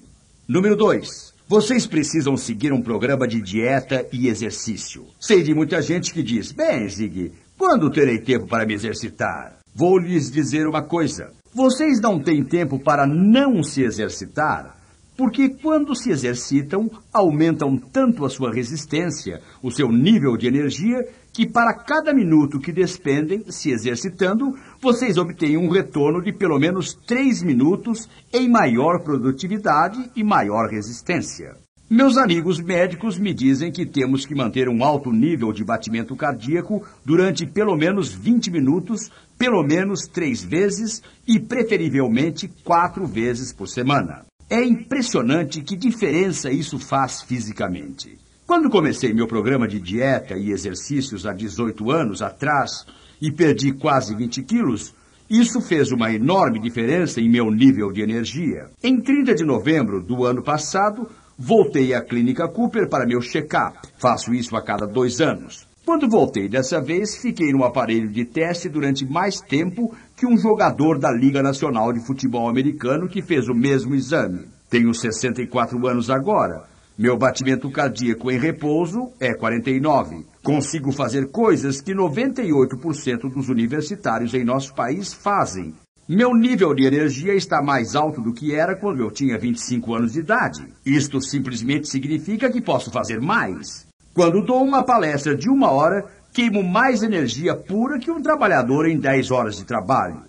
Número 0.48 0.76
2. 0.76 1.30
Vocês 1.46 1.84
precisam 1.84 2.36
seguir 2.36 2.72
um 2.72 2.80
programa 2.80 3.26
de 3.26 3.40
dieta 3.40 4.06
e 4.12 4.28
exercício. 4.28 5.06
Sei 5.18 5.42
de 5.42 5.52
muita 5.52 5.82
gente 5.82 6.14
que 6.14 6.22
diz: 6.22 6.52
Bem, 6.52 6.88
Zig, 6.88 7.32
quando 7.60 7.90
terei 7.90 8.18
tempo 8.18 8.46
para 8.46 8.64
me 8.64 8.72
exercitar? 8.72 9.58
Vou 9.74 9.98
lhes 9.98 10.30
dizer 10.30 10.66
uma 10.66 10.82
coisa. 10.82 11.30
Vocês 11.54 12.00
não 12.00 12.18
têm 12.18 12.42
tempo 12.42 12.78
para 12.78 13.06
não 13.06 13.62
se 13.62 13.82
exercitar 13.82 14.80
porque 15.20 15.50
quando 15.50 15.94
se 15.94 16.10
exercitam, 16.10 16.90
aumentam 17.12 17.76
tanto 17.76 18.24
a 18.24 18.30
sua 18.30 18.50
resistência, 18.50 19.42
o 19.62 19.70
seu 19.70 19.92
nível 19.92 20.34
de 20.34 20.46
energia, 20.46 20.96
que 21.30 21.46
para 21.46 21.74
cada 21.74 22.14
minuto 22.14 22.58
que 22.58 22.72
despendem 22.72 23.44
se 23.50 23.70
exercitando, 23.70 24.54
vocês 24.80 25.18
obtêm 25.18 25.58
um 25.58 25.68
retorno 25.68 26.22
de 26.22 26.32
pelo 26.32 26.58
menos 26.58 26.94
3 27.06 27.42
minutos 27.42 28.08
em 28.32 28.48
maior 28.48 29.04
produtividade 29.04 30.10
e 30.16 30.24
maior 30.24 30.70
resistência. 30.70 31.54
Meus 31.92 32.16
amigos 32.16 32.60
médicos 32.60 33.18
me 33.18 33.34
dizem 33.34 33.72
que 33.72 33.84
temos 33.84 34.24
que 34.24 34.32
manter 34.32 34.68
um 34.68 34.84
alto 34.84 35.10
nível 35.10 35.52
de 35.52 35.64
batimento 35.64 36.14
cardíaco 36.14 36.86
durante 37.04 37.44
pelo 37.44 37.74
menos 37.74 38.12
20 38.12 38.48
minutos, 38.48 39.10
pelo 39.36 39.60
menos 39.64 40.06
três 40.06 40.40
vezes 40.40 41.02
e 41.26 41.40
preferivelmente 41.40 42.46
quatro 42.62 43.04
vezes 43.08 43.52
por 43.52 43.66
semana. 43.66 44.24
É 44.48 44.64
impressionante 44.64 45.62
que 45.62 45.74
diferença 45.74 46.48
isso 46.48 46.78
faz 46.78 47.22
fisicamente. 47.22 48.16
Quando 48.46 48.70
comecei 48.70 49.12
meu 49.12 49.26
programa 49.26 49.66
de 49.66 49.80
dieta 49.80 50.38
e 50.38 50.52
exercícios 50.52 51.26
há 51.26 51.32
18 51.32 51.90
anos 51.90 52.22
atrás 52.22 52.86
e 53.20 53.32
perdi 53.32 53.72
quase 53.72 54.14
20 54.14 54.44
quilos, 54.44 54.94
isso 55.28 55.60
fez 55.60 55.92
uma 55.92 56.12
enorme 56.12 56.60
diferença 56.60 57.20
em 57.20 57.28
meu 57.28 57.50
nível 57.52 57.92
de 57.92 58.00
energia. 58.00 58.68
Em 58.82 59.00
30 59.00 59.34
de 59.34 59.44
novembro 59.44 60.02
do 60.02 60.24
ano 60.24 60.42
passado, 60.42 61.08
voltei 61.40 61.94
à 61.94 62.02
Clínica 62.02 62.46
Cooper 62.46 62.86
para 62.86 63.06
meu 63.06 63.22
check-up. 63.22 63.78
Faço 63.98 64.34
isso 64.34 64.54
a 64.54 64.62
cada 64.62 64.86
dois 64.86 65.22
anos. 65.22 65.66
Quando 65.86 66.06
voltei 66.06 66.46
dessa 66.48 66.80
vez, 66.82 67.16
fiquei 67.16 67.50
no 67.50 67.64
aparelho 67.64 68.10
de 68.10 68.26
teste 68.26 68.68
durante 68.68 69.06
mais 69.06 69.40
tempo 69.40 69.96
que 70.14 70.26
um 70.26 70.36
jogador 70.36 70.98
da 70.98 71.10
Liga 71.10 71.42
Nacional 71.42 71.94
de 71.94 72.04
Futebol 72.06 72.46
Americano 72.46 73.08
que 73.08 73.22
fez 73.22 73.48
o 73.48 73.54
mesmo 73.54 73.94
exame. 73.94 74.48
Tenho 74.68 74.92
64 74.92 75.86
anos 75.88 76.10
agora. 76.10 76.68
Meu 76.96 77.16
batimento 77.16 77.70
cardíaco 77.70 78.30
em 78.30 78.38
repouso 78.38 79.10
é 79.18 79.32
49. 79.32 80.26
Consigo 80.42 80.92
fazer 80.92 81.30
coisas 81.30 81.80
que 81.80 81.94
98% 81.94 83.32
dos 83.34 83.48
universitários 83.48 84.34
em 84.34 84.44
nosso 84.44 84.74
país 84.74 85.14
fazem. 85.14 85.74
Meu 86.12 86.34
nível 86.34 86.74
de 86.74 86.84
energia 86.84 87.34
está 87.34 87.62
mais 87.62 87.94
alto 87.94 88.20
do 88.20 88.32
que 88.32 88.52
era 88.52 88.74
quando 88.74 88.98
eu 88.98 89.12
tinha 89.12 89.38
25 89.38 89.94
anos 89.94 90.14
de 90.14 90.18
idade. 90.18 90.66
Isto 90.84 91.20
simplesmente 91.20 91.88
significa 91.88 92.50
que 92.50 92.60
posso 92.60 92.90
fazer 92.90 93.20
mais. 93.20 93.86
Quando 94.12 94.44
dou 94.44 94.60
uma 94.60 94.82
palestra 94.82 95.36
de 95.36 95.48
uma 95.48 95.70
hora, 95.70 96.04
queimo 96.32 96.64
mais 96.64 97.04
energia 97.04 97.54
pura 97.54 97.96
que 98.00 98.10
um 98.10 98.20
trabalhador 98.20 98.88
em 98.88 98.98
10 98.98 99.30
horas 99.30 99.58
de 99.58 99.64
trabalho. 99.64 100.24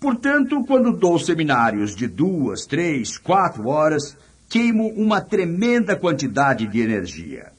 Portanto, 0.00 0.64
quando 0.66 0.90
dou 0.90 1.16
seminários 1.16 1.94
de 1.94 2.08
duas, 2.08 2.66
três, 2.66 3.16
quatro 3.16 3.68
horas, 3.68 4.16
queimo 4.48 4.88
uma 4.96 5.20
tremenda 5.20 5.94
quantidade 5.94 6.66
de 6.66 6.80
energia. 6.80 7.52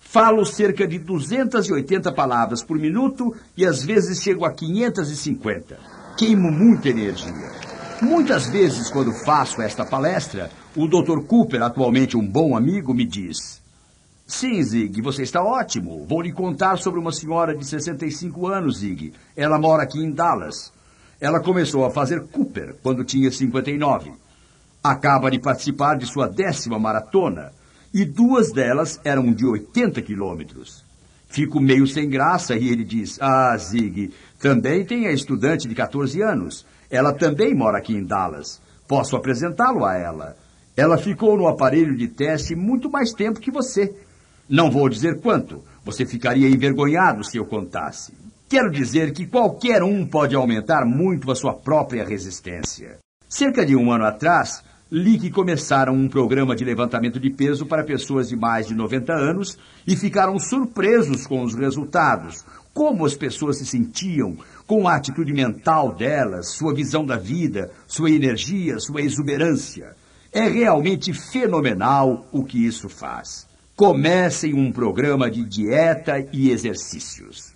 Falo 0.00 0.42
cerca 0.46 0.88
de 0.88 0.98
280 0.98 2.10
palavras 2.12 2.62
por 2.62 2.78
minuto 2.78 3.36
e 3.54 3.66
às 3.66 3.84
vezes 3.84 4.22
chego 4.22 4.46
a 4.46 4.50
550. 4.50 6.03
Queimo 6.16 6.48
muita 6.48 6.90
energia. 6.90 7.50
Muitas 8.00 8.46
vezes, 8.46 8.88
quando 8.88 9.12
faço 9.12 9.60
esta 9.60 9.84
palestra, 9.84 10.48
o 10.76 10.86
Dr. 10.86 11.26
Cooper, 11.26 11.60
atualmente 11.60 12.16
um 12.16 12.24
bom 12.24 12.56
amigo, 12.56 12.94
me 12.94 13.04
diz: 13.04 13.60
Sim, 14.24 14.62
Zig, 14.62 15.02
você 15.02 15.24
está 15.24 15.42
ótimo. 15.42 16.06
Vou 16.06 16.22
lhe 16.22 16.32
contar 16.32 16.78
sobre 16.78 17.00
uma 17.00 17.10
senhora 17.10 17.52
de 17.52 17.66
65 17.66 18.46
anos, 18.46 18.78
Zig. 18.78 19.12
Ela 19.36 19.58
mora 19.58 19.82
aqui 19.82 19.98
em 19.98 20.12
Dallas. 20.12 20.72
Ela 21.20 21.40
começou 21.40 21.84
a 21.84 21.90
fazer 21.90 22.22
Cooper 22.28 22.76
quando 22.80 23.04
tinha 23.04 23.28
59. 23.28 24.12
Acaba 24.82 25.32
de 25.32 25.40
participar 25.40 25.96
de 25.96 26.06
sua 26.06 26.28
décima 26.28 26.78
maratona 26.78 27.50
e 27.92 28.04
duas 28.04 28.52
delas 28.52 29.00
eram 29.02 29.32
de 29.32 29.44
80 29.44 30.00
quilômetros. 30.02 30.83
Fico 31.34 31.58
meio 31.58 31.84
sem 31.84 32.08
graça 32.08 32.54
e 32.54 32.68
ele 32.68 32.84
diz: 32.84 33.18
Ah, 33.20 33.56
Zig, 33.58 34.14
também 34.38 34.84
tem 34.84 35.08
a 35.08 35.12
estudante 35.12 35.66
de 35.66 35.74
14 35.74 36.22
anos. 36.22 36.64
Ela 36.88 37.12
também 37.12 37.52
mora 37.52 37.78
aqui 37.78 37.92
em 37.92 38.04
Dallas. 38.04 38.62
Posso 38.86 39.16
apresentá-lo 39.16 39.84
a 39.84 39.96
ela. 39.96 40.36
Ela 40.76 40.96
ficou 40.96 41.36
no 41.36 41.48
aparelho 41.48 41.96
de 41.96 42.06
teste 42.06 42.54
muito 42.54 42.88
mais 42.88 43.12
tempo 43.12 43.40
que 43.40 43.50
você. 43.50 43.92
Não 44.48 44.70
vou 44.70 44.88
dizer 44.88 45.20
quanto. 45.20 45.60
Você 45.84 46.06
ficaria 46.06 46.48
envergonhado 46.48 47.24
se 47.24 47.36
eu 47.36 47.44
contasse. 47.44 48.14
Quero 48.48 48.70
dizer 48.70 49.12
que 49.12 49.26
qualquer 49.26 49.82
um 49.82 50.06
pode 50.06 50.36
aumentar 50.36 50.84
muito 50.84 51.32
a 51.32 51.34
sua 51.34 51.52
própria 51.52 52.04
resistência. 52.04 52.98
Cerca 53.28 53.66
de 53.66 53.74
um 53.74 53.90
ano 53.90 54.04
atrás, 54.04 54.62
li 54.94 55.18
que 55.18 55.28
começaram 55.28 55.92
um 55.92 56.08
programa 56.08 56.54
de 56.54 56.64
levantamento 56.64 57.18
de 57.18 57.28
peso 57.28 57.66
para 57.66 57.82
pessoas 57.82 58.28
de 58.28 58.36
mais 58.36 58.68
de 58.68 58.76
90 58.76 59.12
anos 59.12 59.58
e 59.84 59.96
ficaram 59.96 60.38
surpresos 60.38 61.26
com 61.26 61.42
os 61.42 61.52
resultados. 61.52 62.44
Como 62.72 63.04
as 63.04 63.16
pessoas 63.16 63.58
se 63.58 63.66
sentiam, 63.66 64.36
com 64.68 64.86
a 64.86 64.94
atitude 64.94 65.32
mental 65.32 65.92
delas, 65.92 66.50
sua 66.50 66.72
visão 66.72 67.04
da 67.04 67.16
vida, 67.16 67.72
sua 67.88 68.08
energia, 68.08 68.78
sua 68.78 69.02
exuberância. 69.02 69.96
É 70.32 70.48
realmente 70.48 71.12
fenomenal 71.12 72.28
o 72.30 72.44
que 72.44 72.64
isso 72.64 72.88
faz 72.88 73.52
comecem 73.76 74.54
um 74.54 74.70
programa 74.70 75.28
de 75.28 75.44
dieta 75.44 76.24
e 76.32 76.50
exercícios. 76.50 77.52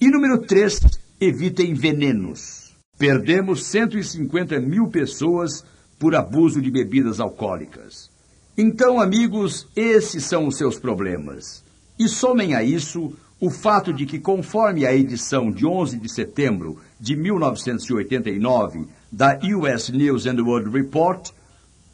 E 0.00 0.08
número 0.10 0.38
3, 0.38 0.80
evitem 1.20 1.74
venenos. 1.74 2.74
Perdemos 2.98 3.64
150 3.66 4.58
mil 4.58 4.88
pessoas 4.88 5.64
por 6.00 6.14
abuso 6.14 6.62
de 6.62 6.70
bebidas 6.70 7.20
alcoólicas. 7.20 8.10
Então, 8.56 8.98
amigos, 8.98 9.68
esses 9.76 10.24
são 10.24 10.46
os 10.46 10.56
seus 10.56 10.78
problemas. 10.78 11.62
E 11.98 12.08
somem 12.08 12.54
a 12.54 12.64
isso 12.64 13.12
o 13.38 13.50
fato 13.50 13.92
de 13.92 14.06
que, 14.06 14.18
conforme 14.18 14.86
a 14.86 14.94
edição 14.94 15.50
de 15.50 15.66
11 15.66 15.98
de 15.98 16.10
setembro 16.10 16.78
de 16.98 17.14
1989 17.14 18.86
da 19.12 19.38
US 19.54 19.90
News 19.90 20.24
and 20.24 20.42
World 20.42 20.70
Report, 20.70 21.30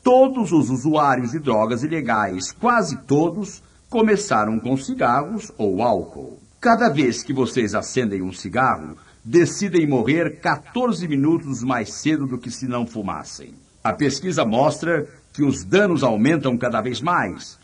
todos 0.04 0.52
os 0.52 0.70
usuários 0.70 1.32
de 1.32 1.40
drogas 1.40 1.82
ilegais, 1.82 2.52
quase 2.52 2.96
todos, 3.08 3.60
começaram 3.90 4.60
com 4.60 4.76
cigarros 4.76 5.50
ou 5.58 5.82
álcool. 5.82 6.38
Cada 6.60 6.88
vez 6.88 7.24
que 7.24 7.32
vocês 7.32 7.74
acendem 7.74 8.22
um 8.22 8.32
cigarro, 8.32 8.96
decidem 9.24 9.84
morrer 9.84 10.38
14 10.38 11.08
minutos 11.08 11.64
mais 11.64 11.92
cedo 11.92 12.24
do 12.24 12.38
que 12.38 12.52
se 12.52 12.68
não 12.68 12.86
fumassem. 12.86 13.65
A 13.86 13.92
pesquisa 13.92 14.44
mostra 14.44 15.06
que 15.32 15.44
os 15.44 15.62
danos 15.62 16.02
aumentam 16.02 16.58
cada 16.58 16.80
vez 16.80 17.00
mais. 17.00 17.56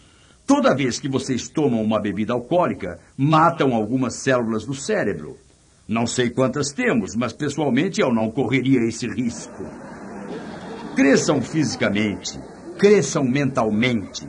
Toda 0.46 0.72
vez 0.72 1.00
que 1.00 1.08
vocês 1.08 1.48
tomam 1.48 1.82
uma 1.82 1.98
bebida 1.98 2.32
alcoólica, 2.32 3.00
matam 3.16 3.74
algumas 3.74 4.14
células 4.14 4.64
do 4.64 4.72
cérebro. 4.72 5.36
Não 5.88 6.06
sei 6.06 6.30
quantas 6.30 6.70
temos, 6.70 7.16
mas 7.16 7.32
pessoalmente 7.32 8.00
eu 8.00 8.14
não 8.14 8.30
correria 8.30 8.84
esse 8.86 9.08
risco. 9.08 9.64
Cresçam 10.94 11.42
fisicamente, 11.42 12.38
cresçam 12.78 13.24
mentalmente, 13.24 14.24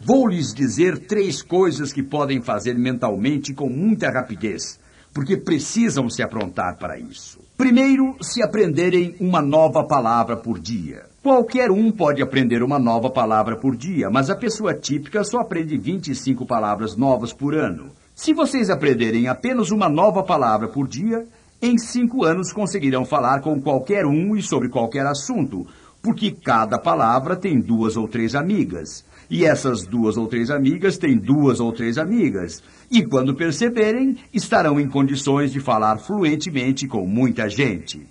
Vou 0.00 0.26
lhes 0.26 0.52
dizer 0.52 1.06
três 1.06 1.40
coisas 1.40 1.92
que 1.92 2.02
podem 2.02 2.42
fazer 2.42 2.74
mentalmente 2.74 3.54
com 3.54 3.68
muita 3.68 4.10
rapidez, 4.10 4.78
porque 5.14 5.36
precisam 5.36 6.10
se 6.10 6.20
aprontar 6.22 6.76
para 6.78 6.98
isso. 6.98 7.45
Primeiro, 7.56 8.16
se 8.20 8.42
aprenderem 8.42 9.16
uma 9.18 9.40
nova 9.40 9.82
palavra 9.82 10.36
por 10.36 10.58
dia. 10.58 11.06
Qualquer 11.22 11.70
um 11.70 11.90
pode 11.90 12.20
aprender 12.20 12.62
uma 12.62 12.78
nova 12.78 13.08
palavra 13.08 13.56
por 13.56 13.74
dia, 13.74 14.10
mas 14.10 14.28
a 14.28 14.36
pessoa 14.36 14.74
típica 14.74 15.24
só 15.24 15.38
aprende 15.40 15.78
25 15.78 16.44
palavras 16.44 16.96
novas 16.96 17.32
por 17.32 17.54
ano. 17.54 17.86
Se 18.14 18.34
vocês 18.34 18.68
aprenderem 18.68 19.26
apenas 19.26 19.70
uma 19.70 19.88
nova 19.88 20.22
palavra 20.22 20.68
por 20.68 20.86
dia, 20.86 21.26
em 21.62 21.78
cinco 21.78 22.24
anos 22.24 22.52
conseguirão 22.52 23.06
falar 23.06 23.40
com 23.40 23.58
qualquer 23.58 24.04
um 24.04 24.36
e 24.36 24.42
sobre 24.42 24.68
qualquer 24.68 25.06
assunto, 25.06 25.66
porque 26.02 26.30
cada 26.30 26.78
palavra 26.78 27.34
tem 27.34 27.58
duas 27.58 27.96
ou 27.96 28.06
três 28.06 28.34
amigas. 28.34 29.02
E 29.30 29.44
essas 29.44 29.84
duas 29.84 30.18
ou 30.18 30.28
três 30.28 30.50
amigas 30.50 30.98
têm 30.98 31.16
duas 31.16 31.58
ou 31.58 31.72
três 31.72 31.96
amigas. 31.96 32.62
E 32.90 33.04
quando 33.04 33.34
perceberem, 33.34 34.16
estarão 34.32 34.78
em 34.78 34.88
condições 34.88 35.52
de 35.52 35.60
falar 35.60 35.98
fluentemente 35.98 36.86
com 36.86 37.06
muita 37.06 37.48
gente. 37.48 38.06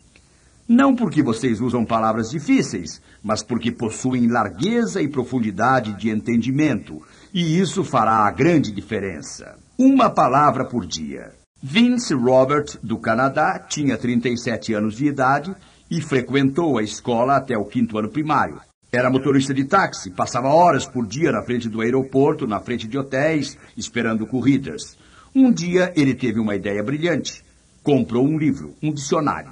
Não 0.67 0.95
porque 0.95 1.21
vocês 1.21 1.61
usam 1.61 1.85
palavras 1.85 2.31
difíceis, 2.31 3.01
mas 3.23 3.43
porque 3.43 3.71
possuem 3.71 4.27
largueza 4.27 5.01
e 5.01 5.07
profundidade 5.07 5.93
de 5.93 6.09
entendimento. 6.09 7.01
E 7.33 7.59
isso 7.59 7.83
fará 7.83 8.25
a 8.25 8.31
grande 8.31 8.71
diferença. 8.71 9.57
Uma 9.77 10.09
palavra 10.09 10.65
por 10.65 10.85
dia. 10.85 11.33
Vince 11.61 12.13
Robert, 12.13 12.77
do 12.81 12.97
Canadá, 12.97 13.59
tinha 13.59 13.97
37 13.97 14.73
anos 14.73 14.95
de 14.95 15.05
idade 15.05 15.55
e 15.89 16.01
frequentou 16.01 16.77
a 16.77 16.83
escola 16.83 17.35
até 17.35 17.57
o 17.57 17.65
quinto 17.65 17.97
ano 17.97 18.09
primário. 18.09 18.59
Era 18.95 19.09
motorista 19.09 19.53
de 19.53 19.65
táxi, 19.65 20.09
passava 20.09 20.47
horas 20.47 20.85
por 20.85 21.05
dia 21.05 21.29
na 21.29 21.41
frente 21.41 21.67
do 21.67 21.81
aeroporto, 21.81 22.47
na 22.47 22.61
frente 22.61 22.87
de 22.87 22.97
hotéis, 22.97 23.57
esperando 23.75 24.25
corridas. 24.25 24.97
Um 25.35 25.51
dia 25.51 25.91
ele 25.97 26.13
teve 26.13 26.39
uma 26.39 26.55
ideia 26.55 26.81
brilhante. 26.81 27.43
Comprou 27.83 28.25
um 28.25 28.37
livro, 28.37 28.73
um 28.81 28.93
dicionário. 28.93 29.51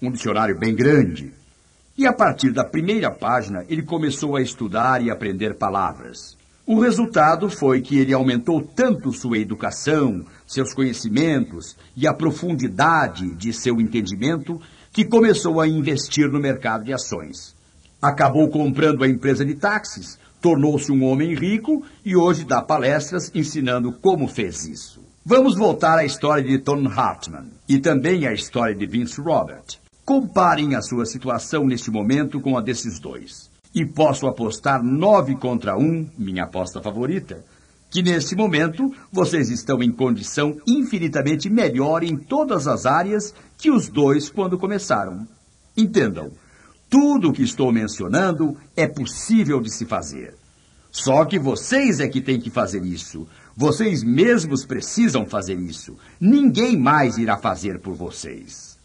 Um 0.00 0.10
dicionário 0.10 0.58
bem 0.58 0.74
grande. 0.74 1.34
E 1.98 2.06
a 2.06 2.14
partir 2.14 2.50
da 2.50 2.64
primeira 2.64 3.10
página, 3.10 3.62
ele 3.68 3.82
começou 3.82 4.36
a 4.36 4.40
estudar 4.40 5.02
e 5.02 5.10
aprender 5.10 5.56
palavras. 5.56 6.34
O 6.64 6.80
resultado 6.80 7.50
foi 7.50 7.82
que 7.82 7.98
ele 7.98 8.14
aumentou 8.14 8.62
tanto 8.62 9.12
sua 9.12 9.36
educação, 9.36 10.24
seus 10.46 10.72
conhecimentos 10.72 11.76
e 11.94 12.06
a 12.06 12.14
profundidade 12.14 13.34
de 13.34 13.52
seu 13.52 13.82
entendimento 13.82 14.58
que 14.90 15.04
começou 15.04 15.60
a 15.60 15.68
investir 15.68 16.32
no 16.32 16.40
mercado 16.40 16.84
de 16.84 16.94
ações. 16.94 17.57
Acabou 18.00 18.48
comprando 18.48 19.02
a 19.02 19.08
empresa 19.08 19.44
de 19.44 19.56
táxis, 19.56 20.18
tornou-se 20.40 20.92
um 20.92 21.04
homem 21.04 21.34
rico 21.34 21.82
e 22.04 22.14
hoje 22.14 22.44
dá 22.44 22.62
palestras 22.62 23.28
ensinando 23.34 23.92
como 23.92 24.28
fez 24.28 24.64
isso. 24.66 25.00
Vamos 25.26 25.56
voltar 25.56 25.98
à 25.98 26.04
história 26.04 26.44
de 26.44 26.58
Tom 26.58 26.86
Hartman 26.86 27.50
e 27.68 27.80
também 27.80 28.24
à 28.24 28.32
história 28.32 28.74
de 28.74 28.86
Vince 28.86 29.20
Robert. 29.20 29.64
Comparem 30.04 30.76
a 30.76 30.80
sua 30.80 31.04
situação 31.04 31.66
neste 31.66 31.90
momento 31.90 32.40
com 32.40 32.56
a 32.56 32.62
desses 32.62 33.00
dois. 33.00 33.50
E 33.74 33.84
posso 33.84 34.28
apostar 34.28 34.80
nove 34.82 35.34
contra 35.34 35.76
um, 35.76 36.08
minha 36.16 36.44
aposta 36.44 36.80
favorita, 36.80 37.44
que 37.90 38.00
neste 38.00 38.36
momento 38.36 38.94
vocês 39.12 39.50
estão 39.50 39.82
em 39.82 39.90
condição 39.90 40.56
infinitamente 40.66 41.50
melhor 41.50 42.04
em 42.04 42.16
todas 42.16 42.68
as 42.68 42.86
áreas 42.86 43.34
que 43.58 43.72
os 43.72 43.88
dois 43.88 44.30
quando 44.30 44.56
começaram. 44.56 45.26
Entendam, 45.76 46.30
tudo 46.88 47.28
o 47.28 47.32
que 47.32 47.42
estou 47.42 47.72
mencionando 47.72 48.56
é 48.76 48.86
possível 48.86 49.60
de 49.60 49.70
se 49.70 49.84
fazer. 49.84 50.34
Só 50.90 51.24
que 51.24 51.38
vocês 51.38 52.00
é 52.00 52.08
que 52.08 52.20
têm 52.20 52.40
que 52.40 52.50
fazer 52.50 52.82
isso. 52.82 53.26
Vocês 53.56 54.02
mesmos 54.02 54.64
precisam 54.64 55.26
fazer 55.26 55.58
isso. 55.58 55.96
Ninguém 56.20 56.78
mais 56.78 57.18
irá 57.18 57.36
fazer 57.36 57.78
por 57.80 57.94
vocês. 57.94 58.78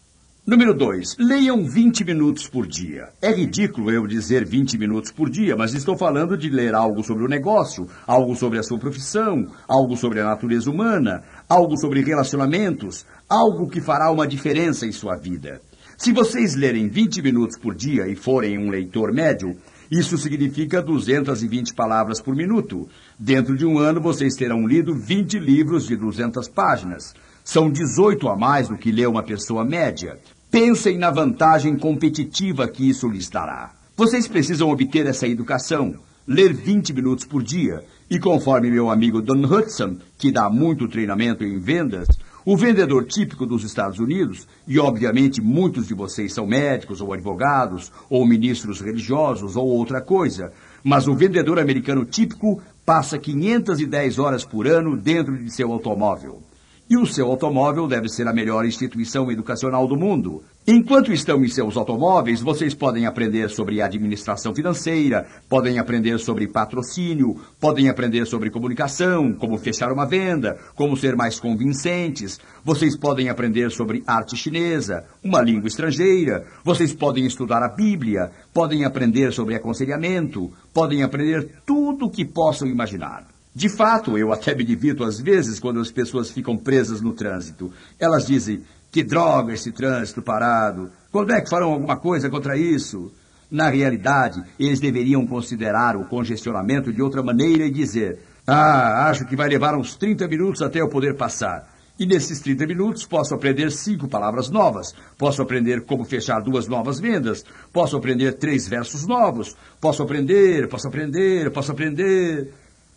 Número 0.46 0.74
2. 0.74 1.16
Leiam 1.18 1.64
20 1.64 2.04
minutos 2.04 2.46
por 2.46 2.66
dia. 2.66 3.08
É 3.22 3.32
ridículo 3.32 3.90
eu 3.90 4.06
dizer 4.06 4.44
20 4.44 4.76
minutos 4.76 5.10
por 5.10 5.30
dia, 5.30 5.56
mas 5.56 5.72
estou 5.72 5.96
falando 5.96 6.36
de 6.36 6.50
ler 6.50 6.74
algo 6.74 7.02
sobre 7.02 7.24
o 7.24 7.28
negócio, 7.28 7.88
algo 8.06 8.36
sobre 8.36 8.58
a 8.58 8.62
sua 8.62 8.78
profissão, 8.78 9.46
algo 9.66 9.96
sobre 9.96 10.20
a 10.20 10.24
natureza 10.24 10.70
humana, 10.70 11.22
algo 11.48 11.78
sobre 11.78 12.02
relacionamentos, 12.02 13.06
algo 13.26 13.70
que 13.70 13.80
fará 13.80 14.10
uma 14.10 14.26
diferença 14.26 14.84
em 14.84 14.92
sua 14.92 15.16
vida. 15.16 15.62
Se 16.04 16.12
vocês 16.12 16.54
lerem 16.54 16.86
20 16.86 17.22
minutos 17.22 17.56
por 17.56 17.74
dia 17.74 18.06
e 18.06 18.14
forem 18.14 18.58
um 18.58 18.68
leitor 18.68 19.10
médio, 19.10 19.56
isso 19.90 20.18
significa 20.18 20.82
220 20.82 21.72
palavras 21.72 22.20
por 22.20 22.36
minuto. 22.36 22.86
Dentro 23.18 23.56
de 23.56 23.64
um 23.64 23.78
ano, 23.78 24.02
vocês 24.02 24.34
terão 24.34 24.66
lido 24.66 24.94
20 24.94 25.38
livros 25.38 25.86
de 25.86 25.96
200 25.96 26.46
páginas. 26.48 27.14
São 27.42 27.70
18 27.70 28.28
a 28.28 28.36
mais 28.36 28.68
do 28.68 28.76
que 28.76 28.92
lê 28.92 29.06
uma 29.06 29.22
pessoa 29.22 29.64
média. 29.64 30.18
Pensem 30.50 30.98
na 30.98 31.10
vantagem 31.10 31.74
competitiva 31.74 32.68
que 32.68 32.86
isso 32.86 33.08
lhes 33.08 33.30
dará. 33.30 33.72
Vocês 33.96 34.28
precisam 34.28 34.68
obter 34.68 35.06
essa 35.06 35.26
educação, 35.26 35.94
ler 36.28 36.52
20 36.52 36.92
minutos 36.92 37.24
por 37.24 37.42
dia. 37.42 37.82
E 38.10 38.18
conforme 38.18 38.70
meu 38.70 38.90
amigo 38.90 39.22
Don 39.22 39.42
Hudson, 39.42 39.96
que 40.18 40.30
dá 40.30 40.50
muito 40.50 40.86
treinamento 40.86 41.42
em 41.44 41.58
vendas, 41.58 42.06
o 42.44 42.56
vendedor 42.56 43.04
típico 43.06 43.46
dos 43.46 43.64
Estados 43.64 43.98
Unidos, 43.98 44.46
e 44.68 44.78
obviamente 44.78 45.40
muitos 45.40 45.86
de 45.86 45.94
vocês 45.94 46.32
são 46.32 46.46
médicos 46.46 47.00
ou 47.00 47.12
advogados, 47.12 47.90
ou 48.10 48.26
ministros 48.26 48.80
religiosos 48.80 49.56
ou 49.56 49.66
outra 49.66 50.00
coisa, 50.00 50.52
mas 50.82 51.08
o 51.08 51.14
vendedor 51.14 51.58
americano 51.58 52.04
típico 52.04 52.60
passa 52.84 53.18
510 53.18 54.18
horas 54.18 54.44
por 54.44 54.66
ano 54.66 54.96
dentro 54.96 55.36
de 55.36 55.50
seu 55.50 55.72
automóvel. 55.72 56.42
E 56.88 56.98
o 56.98 57.06
seu 57.06 57.28
automóvel 57.28 57.88
deve 57.88 58.10
ser 58.10 58.28
a 58.28 58.32
melhor 58.32 58.66
instituição 58.66 59.32
educacional 59.32 59.88
do 59.88 59.96
mundo. 59.96 60.42
Enquanto 60.66 61.14
estão 61.14 61.42
em 61.42 61.48
seus 61.48 61.78
automóveis, 61.78 62.42
vocês 62.42 62.74
podem 62.74 63.06
aprender 63.06 63.48
sobre 63.48 63.80
administração 63.80 64.54
financeira, 64.54 65.26
podem 65.48 65.78
aprender 65.78 66.18
sobre 66.18 66.46
patrocínio, 66.46 67.40
podem 67.58 67.88
aprender 67.88 68.26
sobre 68.26 68.50
comunicação, 68.50 69.32
como 69.32 69.56
fechar 69.56 69.92
uma 69.92 70.04
venda, 70.04 70.58
como 70.74 70.94
ser 70.94 71.16
mais 71.16 71.40
convincentes. 71.40 72.38
Vocês 72.62 72.98
podem 72.98 73.30
aprender 73.30 73.70
sobre 73.70 74.02
arte 74.06 74.36
chinesa, 74.36 75.06
uma 75.22 75.40
língua 75.40 75.68
estrangeira. 75.68 76.46
Vocês 76.62 76.92
podem 76.92 77.24
estudar 77.24 77.62
a 77.62 77.68
Bíblia, 77.68 78.30
podem 78.52 78.84
aprender 78.84 79.32
sobre 79.32 79.54
aconselhamento, 79.54 80.52
podem 80.72 81.02
aprender 81.02 81.62
tudo 81.64 82.06
o 82.06 82.10
que 82.10 82.26
possam 82.26 82.68
imaginar. 82.68 83.33
De 83.54 83.68
fato, 83.68 84.18
eu 84.18 84.32
até 84.32 84.54
me 84.54 84.64
divirto 84.64 85.04
às 85.04 85.20
vezes 85.20 85.60
quando 85.60 85.78
as 85.78 85.92
pessoas 85.92 86.30
ficam 86.30 86.56
presas 86.56 87.00
no 87.00 87.12
trânsito. 87.12 87.70
Elas 88.00 88.26
dizem, 88.26 88.64
que 88.90 89.02
droga 89.02 89.52
esse 89.52 89.72
trânsito 89.72 90.22
parado. 90.22 90.90
Quando 91.10 91.32
é 91.32 91.40
que 91.40 91.50
farão 91.50 91.72
alguma 91.72 91.96
coisa 91.96 92.30
contra 92.30 92.56
isso? 92.56 93.12
Na 93.50 93.68
realidade, 93.68 94.42
eles 94.58 94.80
deveriam 94.80 95.26
considerar 95.26 95.96
o 95.96 96.04
congestionamento 96.04 96.92
de 96.92 97.02
outra 97.02 97.22
maneira 97.22 97.64
e 97.64 97.70
dizer, 97.70 98.20
ah, 98.46 99.08
acho 99.08 99.24
que 99.26 99.36
vai 99.36 99.48
levar 99.48 99.76
uns 99.76 99.96
30 99.96 100.26
minutos 100.28 100.62
até 100.62 100.80
eu 100.80 100.88
poder 100.88 101.16
passar. 101.16 101.72
E 101.98 102.06
nesses 102.06 102.40
30 102.40 102.66
minutos 102.66 103.06
posso 103.06 103.34
aprender 103.34 103.70
cinco 103.70 104.08
palavras 104.08 104.50
novas, 104.50 104.94
posso 105.16 105.40
aprender 105.42 105.82
como 105.82 106.04
fechar 106.04 106.40
duas 106.40 106.66
novas 106.66 106.98
vendas, 106.98 107.44
posso 107.72 107.96
aprender 107.96 108.32
três 108.34 108.66
versos 108.66 109.06
novos, 109.06 109.56
posso 109.80 110.02
aprender, 110.02 110.68
posso 110.68 110.88
aprender, 110.88 111.50
posso 111.52 111.70
aprender. 111.70 112.52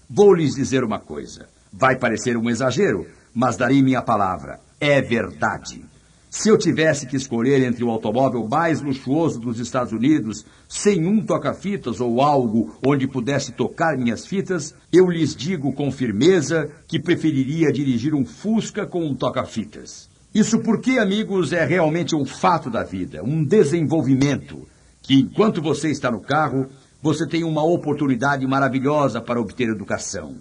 Vou 0.10 0.34
lhes 0.34 0.56
dizer 0.56 0.84
uma 0.84 1.00
coisa. 1.00 1.48
Vai 1.72 1.98
parecer 1.98 2.38
um 2.38 2.50
exagero, 2.50 3.06
mas 3.34 3.58
darei 3.58 3.82
minha 3.82 4.02
palavra. 4.02 4.60
É 4.80 5.02
verdade. 5.02 5.84
Se 6.30 6.50
eu 6.50 6.58
tivesse 6.58 7.08
que 7.08 7.16
escolher 7.16 7.62
entre 7.62 7.84
o 7.84 7.90
automóvel 7.90 8.48
mais 8.48 8.82
luxuoso 8.82 9.40
dos 9.40 9.60
Estados 9.60 9.92
Unidos, 9.92 10.46
sem 10.68 11.06
um 11.06 11.26
toca-fitas 11.26 12.00
ou 12.00 12.22
algo 12.22 12.76
onde 12.86 13.08
pudesse 13.08 13.52
tocar 13.52 13.98
minhas 13.98 14.26
fitas, 14.26 14.74
eu 14.94 15.10
lhes 15.10 15.36
digo 15.36 15.74
com 15.74 15.92
firmeza 15.92 16.70
que 16.88 17.00
preferiria 17.00 17.72
dirigir 17.72 18.14
um 18.14 18.26
Fusca 18.26 18.86
com 18.86 19.06
um 19.06 19.16
toca-fitas. 19.16 20.10
Isso 20.34 20.60
porque, 20.60 21.00
amigos, 21.00 21.52
é 21.52 21.66
realmente 21.66 22.16
um 22.16 22.26
fato 22.26 22.70
da 22.70 22.84
vida, 22.84 23.24
um 23.24 23.44
desenvolvimento, 23.44 24.68
que 25.02 25.16
enquanto 25.16 25.62
você 25.62 25.90
está 25.90 26.12
no 26.12 26.20
carro, 26.20 26.68
você 27.08 27.26
tem 27.26 27.46
uma 27.46 27.64
oportunidade 27.64 28.46
maravilhosa 28.46 29.22
para 29.22 29.40
obter 29.40 29.70
educação. 29.70 30.36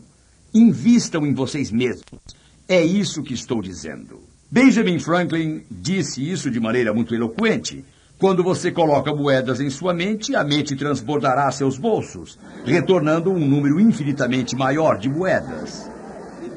Invistam 0.52 1.24
em 1.24 1.33
vocês 1.33 1.70
mesmos. 1.70 2.20
É 2.68 2.83
isso 2.83 3.22
que 3.22 3.35
estou 3.35 3.62
dizendo. 3.62 4.18
Benjamin 4.50 4.98
Franklin 4.98 5.62
disse 5.70 6.29
isso 6.29 6.50
de 6.50 6.59
maneira 6.59 6.92
muito 6.92 7.14
eloquente. 7.14 7.85
Quando 8.18 8.42
você 8.42 8.72
coloca 8.72 9.14
moedas 9.14 9.61
em 9.61 9.70
sua 9.70 9.94
mente, 9.94 10.35
a 10.35 10.42
mente 10.42 10.74
transbordará 10.74 11.48
seus 11.52 11.79
bolsos, 11.79 12.37
retornando 12.64 13.31
um 13.31 13.46
número 13.46 13.79
infinitamente 13.79 14.57
maior 14.57 14.98
de 14.98 15.09
moedas. 15.09 15.88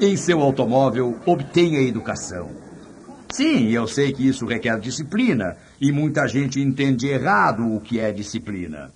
Em 0.00 0.16
seu 0.16 0.40
automóvel, 0.40 1.20
obtenha 1.24 1.80
educação. 1.80 2.50
Sim, 3.30 3.68
eu 3.68 3.86
sei 3.86 4.12
que 4.12 4.26
isso 4.26 4.44
requer 4.44 4.80
disciplina, 4.80 5.56
e 5.80 5.92
muita 5.92 6.26
gente 6.26 6.60
entende 6.60 7.06
errado 7.06 7.76
o 7.76 7.80
que 7.80 8.00
é 8.00 8.10
disciplina. 8.10 8.90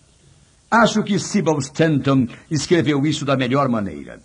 Acho 0.71 1.03
que 1.03 1.19
Sybil 1.19 1.59
Stanton 1.59 2.27
escreveu 2.51 3.07
isso 3.07 3.25
da 3.25 3.37
melhor 3.37 3.69
maneira. 3.69 4.21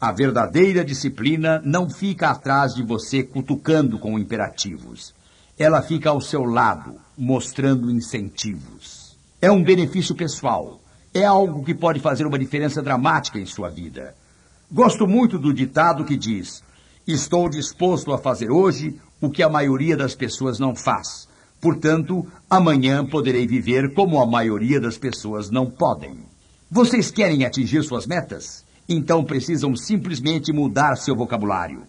A 0.00 0.12
verdadeira 0.12 0.84
disciplina 0.84 1.60
não 1.64 1.90
fica 1.90 2.30
atrás 2.30 2.74
de 2.74 2.82
você 2.82 3.22
cutucando 3.22 3.98
com 3.98 4.18
imperativos. 4.18 5.14
Ela 5.58 5.82
fica 5.82 6.10
ao 6.10 6.20
seu 6.20 6.44
lado, 6.44 6.94
mostrando 7.16 7.90
incentivos. 7.90 9.18
É 9.40 9.50
um 9.50 9.62
benefício 9.62 10.14
pessoal. 10.14 10.80
É 11.12 11.24
algo 11.24 11.64
que 11.64 11.74
pode 11.74 12.00
fazer 12.00 12.26
uma 12.26 12.38
diferença 12.38 12.80
dramática 12.80 13.38
em 13.40 13.46
sua 13.46 13.68
vida. 13.68 14.14
Gosto 14.70 15.06
muito 15.06 15.38
do 15.38 15.52
ditado 15.52 16.04
que 16.04 16.16
diz: 16.16 16.62
Estou 17.06 17.48
disposto 17.48 18.12
a 18.12 18.18
fazer 18.18 18.50
hoje 18.50 19.00
o 19.20 19.30
que 19.30 19.42
a 19.42 19.48
maioria 19.48 19.96
das 19.96 20.14
pessoas 20.14 20.58
não 20.58 20.76
faz. 20.76 21.27
Portanto, 21.60 22.26
amanhã 22.48 23.04
poderei 23.04 23.46
viver 23.46 23.92
como 23.94 24.20
a 24.20 24.26
maioria 24.26 24.80
das 24.80 24.96
pessoas 24.96 25.50
não 25.50 25.66
podem. 25.66 26.18
Vocês 26.70 27.10
querem 27.10 27.44
atingir 27.44 27.82
suas 27.82 28.06
metas? 28.06 28.64
Então 28.88 29.24
precisam 29.24 29.74
simplesmente 29.74 30.52
mudar 30.52 30.96
seu 30.96 31.16
vocabulário. 31.16 31.82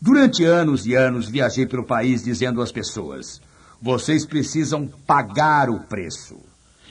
Durante 0.00 0.44
anos 0.44 0.86
e 0.86 0.94
anos 0.94 1.28
viajei 1.28 1.66
pelo 1.66 1.84
país 1.84 2.22
dizendo 2.22 2.60
às 2.62 2.72
pessoas: 2.72 3.40
vocês 3.80 4.24
precisam 4.24 4.88
pagar 5.06 5.68
o 5.70 5.80
preço. 5.80 6.36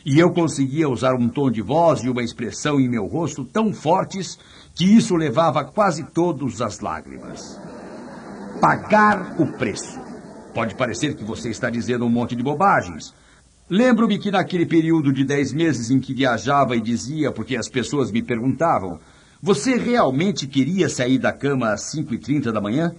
E 0.05 0.19
eu 0.19 0.31
conseguia 0.31 0.87
usar 0.87 1.15
um 1.15 1.27
tom 1.27 1.49
de 1.49 1.61
voz 1.61 2.01
e 2.03 2.09
uma 2.09 2.21
expressão 2.21 2.79
em 2.79 2.87
meu 2.87 3.07
rosto 3.07 3.43
tão 3.43 3.73
fortes 3.73 4.37
que 4.75 4.85
isso 4.85 5.15
levava 5.15 5.65
quase 5.65 6.03
todos 6.03 6.61
às 6.61 6.79
lágrimas. 6.79 7.59
Pagar 8.61 9.35
o 9.39 9.47
preço. 9.57 10.04
Pode 10.55 10.73
parecer 10.73 11.15
que 11.15 11.23
você 11.25 11.49
está 11.49 11.69
dizendo 11.69 12.05
um 12.05 12.09
monte 12.09 12.33
de 12.33 12.41
bobagens. 12.41 13.13
Lembro-me 13.69 14.17
que 14.17 14.31
naquele 14.31 14.65
período 14.65 15.11
de 15.11 15.25
dez 15.25 15.51
meses 15.51 15.91
em 15.91 15.99
que 15.99 16.13
viajava 16.13 16.77
e 16.77 16.81
dizia, 16.81 17.29
porque 17.29 17.57
as 17.57 17.67
pessoas 17.67 18.09
me 18.09 18.23
perguntavam, 18.23 18.97
você 19.43 19.75
realmente 19.75 20.47
queria 20.47 20.87
sair 20.87 21.19
da 21.19 21.33
cama 21.33 21.73
às 21.73 21.93
5h30 21.93 22.53
da 22.53 22.61
manhã? 22.61 22.95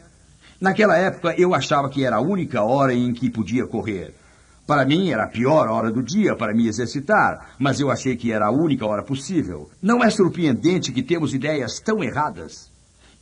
Naquela 0.60 0.98
época 0.98 1.34
eu 1.38 1.54
achava 1.54 1.88
que 1.88 2.04
era 2.04 2.16
a 2.16 2.20
única 2.20 2.62
hora 2.62 2.92
em 2.92 3.14
que 3.14 3.30
podia 3.30 3.66
correr. 3.66 4.12
Para 4.66 4.84
mim 4.84 5.08
era 5.08 5.24
a 5.24 5.28
pior 5.28 5.66
hora 5.68 5.90
do 5.90 6.02
dia 6.02 6.36
para 6.36 6.52
me 6.52 6.68
exercitar, 6.68 7.54
mas 7.58 7.80
eu 7.80 7.90
achei 7.90 8.16
que 8.16 8.32
era 8.32 8.48
a 8.48 8.52
única 8.52 8.84
hora 8.84 9.02
possível. 9.02 9.70
Não 9.80 10.04
é 10.04 10.10
surpreendente 10.10 10.92
que 10.92 11.02
temos 11.02 11.32
ideias 11.32 11.80
tão 11.80 12.04
erradas? 12.04 12.70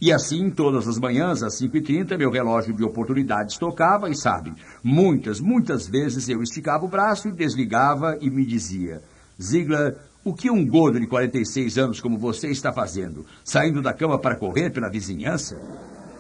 E 0.05 0.13
assim, 0.13 0.51
todas 0.51 0.87
as 0.87 0.99
manhãs, 0.99 1.43
às 1.43 1.59
5h30, 1.59 2.19
meu 2.19 2.31
relógio 2.31 2.75
de 2.75 2.85
oportunidades 2.85 3.57
tocava 3.57 4.11
e, 4.11 4.15
sabe, 4.15 4.53
muitas, 4.83 5.41
muitas 5.41 5.89
vezes 5.89 6.29
eu 6.29 6.43
esticava 6.43 6.85
o 6.85 6.89
braço 6.89 7.27
e 7.27 7.33
desligava 7.33 8.19
e 8.21 8.29
me 8.29 8.45
dizia: 8.45 9.01
Ziegler, 9.41 9.97
o 10.23 10.35
que 10.35 10.51
um 10.51 10.67
gordo 10.67 11.01
de 11.01 11.07
46 11.07 11.79
anos 11.79 12.01
como 12.03 12.19
você 12.19 12.49
está 12.49 12.71
fazendo? 12.71 13.25
Saindo 13.43 13.81
da 13.81 13.95
cama 13.95 14.19
para 14.19 14.37
correr 14.37 14.69
pela 14.69 14.91
vizinhança? 14.91 15.59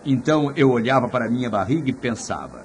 Então 0.03 0.51
eu 0.57 0.70
olhava 0.70 1.07
para 1.07 1.31
minha 1.31 1.51
barriga 1.51 1.90
e 1.90 1.92
pensava: 1.92 2.64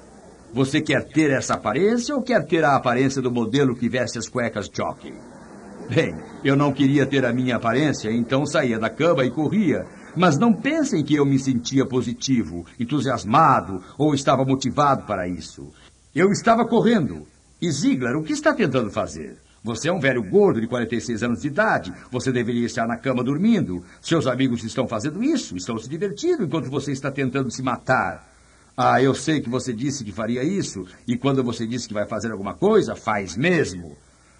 você 0.54 0.80
quer 0.80 1.04
ter 1.04 1.30
essa 1.32 1.52
aparência 1.52 2.16
ou 2.16 2.22
quer 2.22 2.46
ter 2.46 2.64
a 2.64 2.76
aparência 2.76 3.20
do 3.20 3.30
modelo 3.30 3.76
que 3.76 3.90
veste 3.90 4.18
as 4.18 4.26
cuecas 4.26 4.70
jockey? 4.72 5.12
Bem, 5.86 6.16
eu 6.42 6.56
não 6.56 6.72
queria 6.72 7.04
ter 7.04 7.26
a 7.26 7.32
minha 7.32 7.56
aparência, 7.56 8.10
então 8.10 8.46
saía 8.46 8.78
da 8.78 8.88
cama 8.88 9.22
e 9.22 9.30
corria. 9.30 9.84
Mas 10.16 10.38
não 10.38 10.52
pensem 10.52 11.04
que 11.04 11.14
eu 11.14 11.24
me 11.24 11.38
sentia 11.38 11.86
positivo, 11.86 12.64
entusiasmado 12.78 13.82
ou 13.98 14.14
estava 14.14 14.44
motivado 14.44 15.04
para 15.04 15.28
isso. 15.28 15.72
Eu 16.14 16.30
estava 16.30 16.66
correndo. 16.66 17.26
E 17.60 17.70
Ziegler, 17.70 18.16
o 18.16 18.22
que 18.22 18.32
está 18.32 18.52
tentando 18.54 18.90
fazer? 18.90 19.38
Você 19.62 19.88
é 19.88 19.92
um 19.92 20.00
velho 20.00 20.22
gordo 20.22 20.60
de 20.60 20.66
46 20.66 21.22
anos 21.22 21.42
de 21.42 21.48
idade. 21.48 21.92
Você 22.10 22.32
deveria 22.32 22.64
estar 22.64 22.86
na 22.86 22.96
cama 22.96 23.22
dormindo. 23.22 23.84
Seus 24.00 24.26
amigos 24.26 24.64
estão 24.64 24.88
fazendo 24.88 25.22
isso, 25.22 25.56
estão 25.56 25.78
se 25.78 25.88
divertindo 25.88 26.44
enquanto 26.44 26.70
você 26.70 26.92
está 26.92 27.10
tentando 27.10 27.50
se 27.50 27.62
matar. 27.62 28.26
Ah, 28.76 29.02
eu 29.02 29.14
sei 29.14 29.42
que 29.42 29.50
você 29.50 29.74
disse 29.74 30.02
que 30.02 30.12
faria 30.12 30.42
isso, 30.42 30.86
e 31.06 31.14
quando 31.14 31.44
você 31.44 31.66
disse 31.66 31.86
que 31.86 31.92
vai 31.92 32.06
fazer 32.06 32.32
alguma 32.32 32.54
coisa, 32.54 32.96
faz 32.96 33.36
mesmo. 33.36 33.94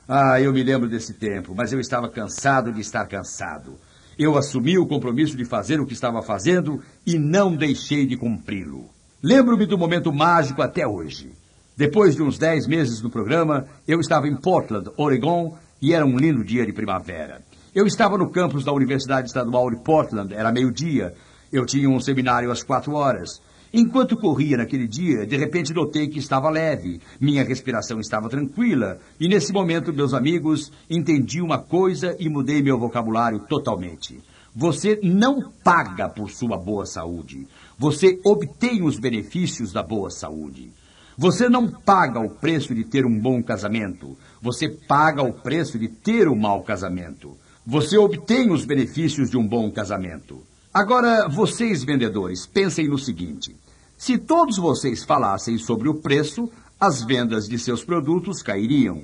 Ah, 0.09 0.41
eu 0.41 0.53
me 0.53 0.63
lembro 0.63 0.89
desse 0.89 1.13
tempo, 1.13 1.55
mas 1.55 1.73
eu 1.73 1.79
estava 1.79 2.09
cansado 2.09 2.73
de 2.73 2.81
estar 2.81 3.07
cansado. 3.07 3.79
Eu 4.23 4.37
assumi 4.37 4.77
o 4.77 4.87
compromisso 4.87 5.35
de 5.35 5.47
fazer 5.47 5.81
o 5.81 5.87
que 5.87 5.95
estava 5.95 6.21
fazendo 6.21 6.83
e 7.07 7.19
não 7.19 7.57
deixei 7.57 8.05
de 8.05 8.19
cumpri-lo. 8.19 8.91
Lembro-me 9.23 9.65
do 9.65 9.79
momento 9.79 10.13
mágico 10.13 10.61
até 10.61 10.87
hoje. 10.87 11.33
Depois 11.75 12.15
de 12.15 12.23
uns 12.23 12.37
dez 12.37 12.67
meses 12.67 13.01
no 13.01 13.09
programa, 13.09 13.67
eu 13.89 13.99
estava 13.99 14.29
em 14.29 14.37
Portland, 14.37 14.91
Oregon, 14.99 15.57
e 15.81 15.95
era 15.95 16.05
um 16.05 16.19
lindo 16.19 16.45
dia 16.45 16.67
de 16.67 16.73
primavera. 16.75 17.41
Eu 17.75 17.87
estava 17.87 18.19
no 18.19 18.29
campus 18.29 18.63
da 18.63 18.75
Universidade 18.75 19.29
Estadual 19.29 19.71
de 19.71 19.83
Portland, 19.83 20.35
era 20.35 20.53
meio-dia. 20.53 21.15
Eu 21.51 21.65
tinha 21.65 21.89
um 21.89 21.99
seminário 21.99 22.51
às 22.51 22.63
quatro 22.63 22.93
horas. 22.93 23.41
Enquanto 23.73 24.17
corria 24.17 24.57
naquele 24.57 24.89
dia, 24.89 25.25
de 25.25 25.37
repente 25.37 25.73
notei 25.73 26.09
que 26.09 26.19
estava 26.19 26.51
leve, 26.51 27.01
minha 27.21 27.45
respiração 27.45 28.01
estava 28.01 28.29
tranquila, 28.29 28.99
e 29.19 29.29
nesse 29.29 29.53
momento, 29.53 29.93
meus 29.93 30.13
amigos, 30.13 30.73
entendi 30.89 31.41
uma 31.41 31.59
coisa 31.59 32.17
e 32.19 32.29
mudei 32.29 32.61
meu 32.61 32.77
vocabulário 32.77 33.39
totalmente. 33.41 34.19
Você 34.57 34.99
não 35.05 35.53
paga 35.63 36.09
por 36.09 36.31
sua 36.31 36.59
boa 36.59 36.85
saúde, 36.85 37.47
você 37.79 38.19
obtém 38.25 38.83
os 38.83 38.99
benefícios 38.99 39.73
da 39.73 39.83
boa 39.83 40.11
saúde. 40.11 40.73
Você 41.17 41.49
não 41.49 41.71
paga 41.71 42.19
o 42.19 42.31
preço 42.31 42.75
de 42.75 42.83
ter 42.83 43.07
um 43.07 43.17
bom 43.17 43.41
casamento, 43.41 44.17
você 44.43 44.69
paga 44.69 45.23
o 45.23 45.33
preço 45.33 45.79
de 45.79 45.87
ter 45.87 46.27
um 46.27 46.35
mau 46.35 46.63
casamento. 46.63 47.37
Você 47.65 47.97
obtém 47.97 48.51
os 48.51 48.65
benefícios 48.65 49.31
de 49.31 49.37
um 49.37 49.47
bom 49.47 49.71
casamento. 49.71 50.43
Agora, 50.73 51.29
vocês 51.29 51.83
vendedores, 51.83 52.47
pensem 52.47 52.87
no 52.87 52.97
seguinte: 52.97 53.57
se 53.99 54.17
todos 54.17 54.57
vocês 54.57 55.03
falassem 55.03 55.59
sobre 55.59 55.89
o 55.89 55.95
preço, 55.95 56.49
as 56.79 57.03
vendas 57.03 57.49
de 57.49 57.59
seus 57.59 57.85
produtos 57.85 58.41
cairiam. 58.41 59.03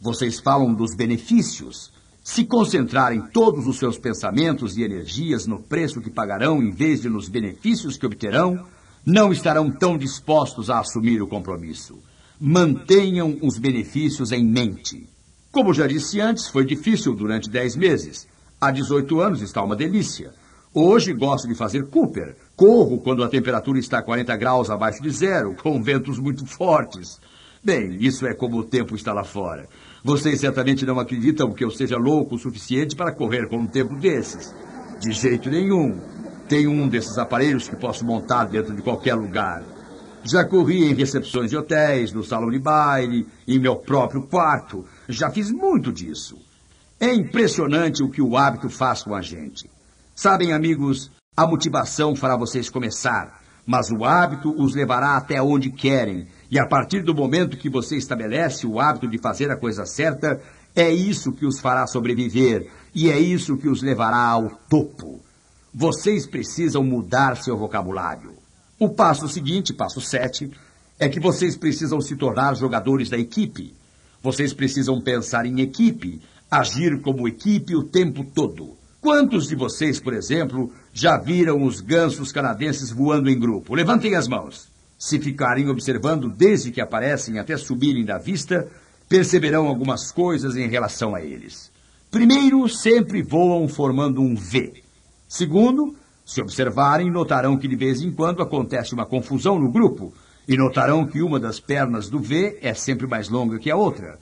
Vocês 0.00 0.38
falam 0.38 0.72
dos 0.72 0.94
benefícios. 0.94 1.92
Se 2.22 2.44
concentrarem 2.44 3.20
todos 3.32 3.66
os 3.66 3.78
seus 3.78 3.98
pensamentos 3.98 4.76
e 4.76 4.84
energias 4.84 5.44
no 5.44 5.60
preço 5.60 6.00
que 6.00 6.08
pagarão 6.08 6.62
em 6.62 6.70
vez 6.70 7.00
de 7.00 7.08
nos 7.08 7.28
benefícios 7.28 7.96
que 7.96 8.06
obterão, 8.06 8.64
não 9.04 9.32
estarão 9.32 9.72
tão 9.72 9.98
dispostos 9.98 10.70
a 10.70 10.78
assumir 10.78 11.20
o 11.20 11.26
compromisso. 11.26 11.98
Mantenham 12.38 13.36
os 13.42 13.58
benefícios 13.58 14.30
em 14.30 14.44
mente. 14.44 15.08
Como 15.50 15.74
já 15.74 15.88
disse 15.88 16.20
antes, 16.20 16.46
foi 16.46 16.64
difícil 16.64 17.12
durante 17.14 17.50
10 17.50 17.74
meses. 17.74 18.28
Há 18.60 18.70
18 18.70 19.20
anos 19.20 19.42
está 19.42 19.60
uma 19.62 19.74
delícia. 19.74 20.32
Hoje 20.80 21.12
gosto 21.12 21.48
de 21.48 21.56
fazer 21.56 21.86
Cooper. 21.88 22.36
Corro 22.54 23.00
quando 23.00 23.24
a 23.24 23.28
temperatura 23.28 23.80
está 23.80 24.00
40 24.00 24.36
graus 24.36 24.70
abaixo 24.70 25.02
de 25.02 25.10
zero, 25.10 25.56
com 25.60 25.82
ventos 25.82 26.20
muito 26.20 26.46
fortes. 26.46 27.18
Bem, 27.64 27.96
isso 27.98 28.24
é 28.24 28.32
como 28.32 28.58
o 28.58 28.62
tempo 28.62 28.94
está 28.94 29.12
lá 29.12 29.24
fora. 29.24 29.68
Vocês 30.04 30.38
certamente 30.38 30.86
não 30.86 31.00
acreditam 31.00 31.52
que 31.52 31.64
eu 31.64 31.70
seja 31.72 31.96
louco 31.96 32.36
o 32.36 32.38
suficiente 32.38 32.94
para 32.94 33.10
correr 33.10 33.48
com 33.48 33.56
um 33.56 33.66
tempo 33.66 33.96
desses. 33.96 34.54
De 35.00 35.10
jeito 35.10 35.50
nenhum. 35.50 35.98
Tenho 36.48 36.70
um 36.70 36.88
desses 36.88 37.18
aparelhos 37.18 37.68
que 37.68 37.74
posso 37.74 38.04
montar 38.04 38.44
dentro 38.44 38.72
de 38.72 38.80
qualquer 38.80 39.16
lugar. 39.16 39.64
Já 40.22 40.44
corri 40.44 40.84
em 40.84 40.94
recepções 40.94 41.50
de 41.50 41.56
hotéis, 41.56 42.12
no 42.12 42.22
salão 42.22 42.50
de 42.50 42.58
baile, 42.60 43.26
em 43.48 43.58
meu 43.58 43.74
próprio 43.74 44.22
quarto. 44.28 44.84
Já 45.08 45.28
fiz 45.28 45.50
muito 45.50 45.92
disso. 45.92 46.38
É 47.00 47.12
impressionante 47.12 48.00
o 48.00 48.08
que 48.08 48.22
o 48.22 48.36
hábito 48.36 48.70
faz 48.70 49.02
com 49.02 49.12
a 49.12 49.20
gente. 49.20 49.68
Sabem, 50.20 50.52
amigos, 50.52 51.12
a 51.36 51.46
motivação 51.46 52.16
fará 52.16 52.36
vocês 52.36 52.68
começar, 52.68 53.40
mas 53.64 53.88
o 53.88 54.04
hábito 54.04 54.52
os 54.60 54.74
levará 54.74 55.16
até 55.16 55.40
onde 55.40 55.70
querem. 55.70 56.26
E 56.50 56.58
a 56.58 56.66
partir 56.66 57.04
do 57.04 57.14
momento 57.14 57.56
que 57.56 57.70
você 57.70 57.96
estabelece 57.96 58.66
o 58.66 58.80
hábito 58.80 59.06
de 59.06 59.16
fazer 59.16 59.48
a 59.48 59.56
coisa 59.56 59.86
certa, 59.86 60.42
é 60.74 60.90
isso 60.90 61.30
que 61.30 61.46
os 61.46 61.60
fará 61.60 61.86
sobreviver 61.86 62.68
e 62.92 63.08
é 63.08 63.16
isso 63.16 63.56
que 63.56 63.68
os 63.68 63.80
levará 63.80 64.26
ao 64.26 64.50
topo. 64.68 65.20
Vocês 65.72 66.26
precisam 66.26 66.82
mudar 66.82 67.36
seu 67.36 67.56
vocabulário. 67.56 68.32
O 68.76 68.88
passo 68.88 69.28
seguinte, 69.28 69.72
passo 69.72 70.00
7, 70.00 70.50
é 70.98 71.08
que 71.08 71.20
vocês 71.20 71.56
precisam 71.56 72.00
se 72.00 72.16
tornar 72.16 72.56
jogadores 72.56 73.08
da 73.08 73.16
equipe. 73.16 73.72
Vocês 74.20 74.52
precisam 74.52 75.00
pensar 75.00 75.46
em 75.46 75.60
equipe, 75.60 76.20
agir 76.50 77.00
como 77.02 77.28
equipe 77.28 77.76
o 77.76 77.84
tempo 77.84 78.24
todo. 78.24 78.77
Quantos 79.00 79.46
de 79.46 79.54
vocês, 79.54 80.00
por 80.00 80.12
exemplo, 80.12 80.72
já 80.92 81.16
viram 81.16 81.62
os 81.62 81.80
gansos 81.80 82.32
canadenses 82.32 82.90
voando 82.90 83.30
em 83.30 83.38
grupo? 83.38 83.74
Levantem 83.74 84.16
as 84.16 84.26
mãos. 84.26 84.68
Se 84.98 85.20
ficarem 85.20 85.68
observando 85.68 86.28
desde 86.28 86.72
que 86.72 86.80
aparecem 86.80 87.38
até 87.38 87.56
subirem 87.56 88.04
da 88.04 88.18
vista, 88.18 88.68
perceberão 89.08 89.68
algumas 89.68 90.10
coisas 90.10 90.56
em 90.56 90.68
relação 90.68 91.14
a 91.14 91.22
eles. 91.22 91.70
Primeiro, 92.10 92.68
sempre 92.68 93.22
voam 93.22 93.68
formando 93.68 94.20
um 94.20 94.34
V. 94.34 94.82
Segundo, 95.28 95.94
se 96.26 96.42
observarem, 96.42 97.10
notarão 97.10 97.56
que 97.56 97.68
de 97.68 97.76
vez 97.76 98.02
em 98.02 98.10
quando 98.10 98.42
acontece 98.42 98.94
uma 98.94 99.06
confusão 99.06 99.60
no 99.60 99.70
grupo 99.70 100.12
e 100.48 100.56
notarão 100.56 101.06
que 101.06 101.22
uma 101.22 101.38
das 101.38 101.60
pernas 101.60 102.08
do 102.08 102.18
V 102.18 102.58
é 102.60 102.74
sempre 102.74 103.06
mais 103.06 103.28
longa 103.28 103.58
que 103.58 103.70
a 103.70 103.76
outra. 103.76 104.18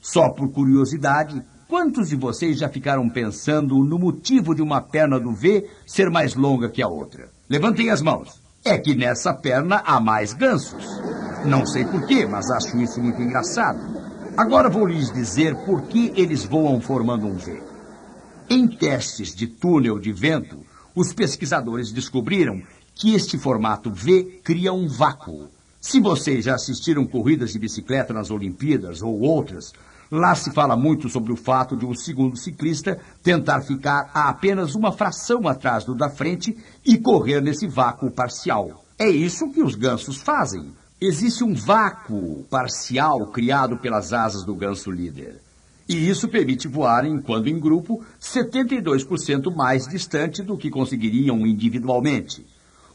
Só 0.00 0.28
por 0.28 0.50
curiosidade, 0.50 1.42
Quantos 1.68 2.08
de 2.08 2.16
vocês 2.16 2.58
já 2.58 2.66
ficaram 2.66 3.10
pensando 3.10 3.84
no 3.84 3.98
motivo 3.98 4.54
de 4.54 4.62
uma 4.62 4.80
perna 4.80 5.20
do 5.20 5.32
V 5.32 5.68
ser 5.86 6.08
mais 6.08 6.34
longa 6.34 6.70
que 6.70 6.80
a 6.80 6.88
outra? 6.88 7.28
Levantem 7.46 7.90
as 7.90 8.00
mãos. 8.00 8.40
É 8.64 8.78
que 8.78 8.94
nessa 8.94 9.34
perna 9.34 9.82
há 9.84 10.00
mais 10.00 10.32
gansos. 10.32 10.82
Não 11.44 11.66
sei 11.66 11.84
porquê, 11.84 12.24
mas 12.24 12.50
acho 12.50 12.78
isso 12.78 13.02
muito 13.02 13.20
engraçado. 13.20 13.80
Agora 14.34 14.70
vou 14.70 14.86
lhes 14.86 15.12
dizer 15.12 15.54
por 15.66 15.82
que 15.82 16.10
eles 16.16 16.42
voam 16.42 16.80
formando 16.80 17.26
um 17.26 17.36
V. 17.36 17.62
Em 18.48 18.66
testes 18.66 19.34
de 19.34 19.46
túnel 19.46 19.98
de 19.98 20.10
vento, 20.10 20.64
os 20.94 21.12
pesquisadores 21.12 21.92
descobriram 21.92 22.62
que 22.94 23.14
este 23.14 23.36
formato 23.36 23.92
V 23.92 24.40
cria 24.42 24.72
um 24.72 24.88
vácuo. 24.88 25.50
Se 25.78 26.00
vocês 26.00 26.46
já 26.46 26.54
assistiram 26.54 27.06
corridas 27.06 27.52
de 27.52 27.58
bicicleta 27.58 28.14
nas 28.14 28.30
Olimpíadas 28.30 29.02
ou 29.02 29.20
outras, 29.20 29.74
lá 30.10 30.34
se 30.34 30.52
fala 30.52 30.76
muito 30.76 31.08
sobre 31.08 31.32
o 31.32 31.36
fato 31.36 31.76
de 31.76 31.84
um 31.86 31.94
segundo 31.94 32.36
ciclista 32.36 32.98
tentar 33.22 33.62
ficar 33.62 34.10
a 34.14 34.28
apenas 34.28 34.74
uma 34.74 34.92
fração 34.92 35.46
atrás 35.46 35.84
do 35.84 35.94
da 35.94 36.08
frente 36.08 36.56
e 36.84 36.98
correr 36.98 37.40
nesse 37.40 37.66
vácuo 37.66 38.10
parcial. 38.10 38.84
É 38.98 39.08
isso 39.08 39.50
que 39.50 39.62
os 39.62 39.74
gansos 39.74 40.16
fazem. 40.16 40.72
Existe 41.00 41.44
um 41.44 41.54
vácuo 41.54 42.44
parcial 42.50 43.26
criado 43.28 43.76
pelas 43.76 44.12
asas 44.12 44.44
do 44.44 44.54
ganso 44.54 44.90
líder. 44.90 45.40
E 45.88 46.08
isso 46.08 46.28
permite 46.28 46.68
voarem, 46.68 47.20
quando 47.20 47.48
em 47.48 47.58
grupo, 47.58 48.04
72% 48.20 49.54
mais 49.54 49.86
distante 49.86 50.42
do 50.42 50.58
que 50.58 50.68
conseguiriam 50.68 51.46
individualmente. 51.46 52.44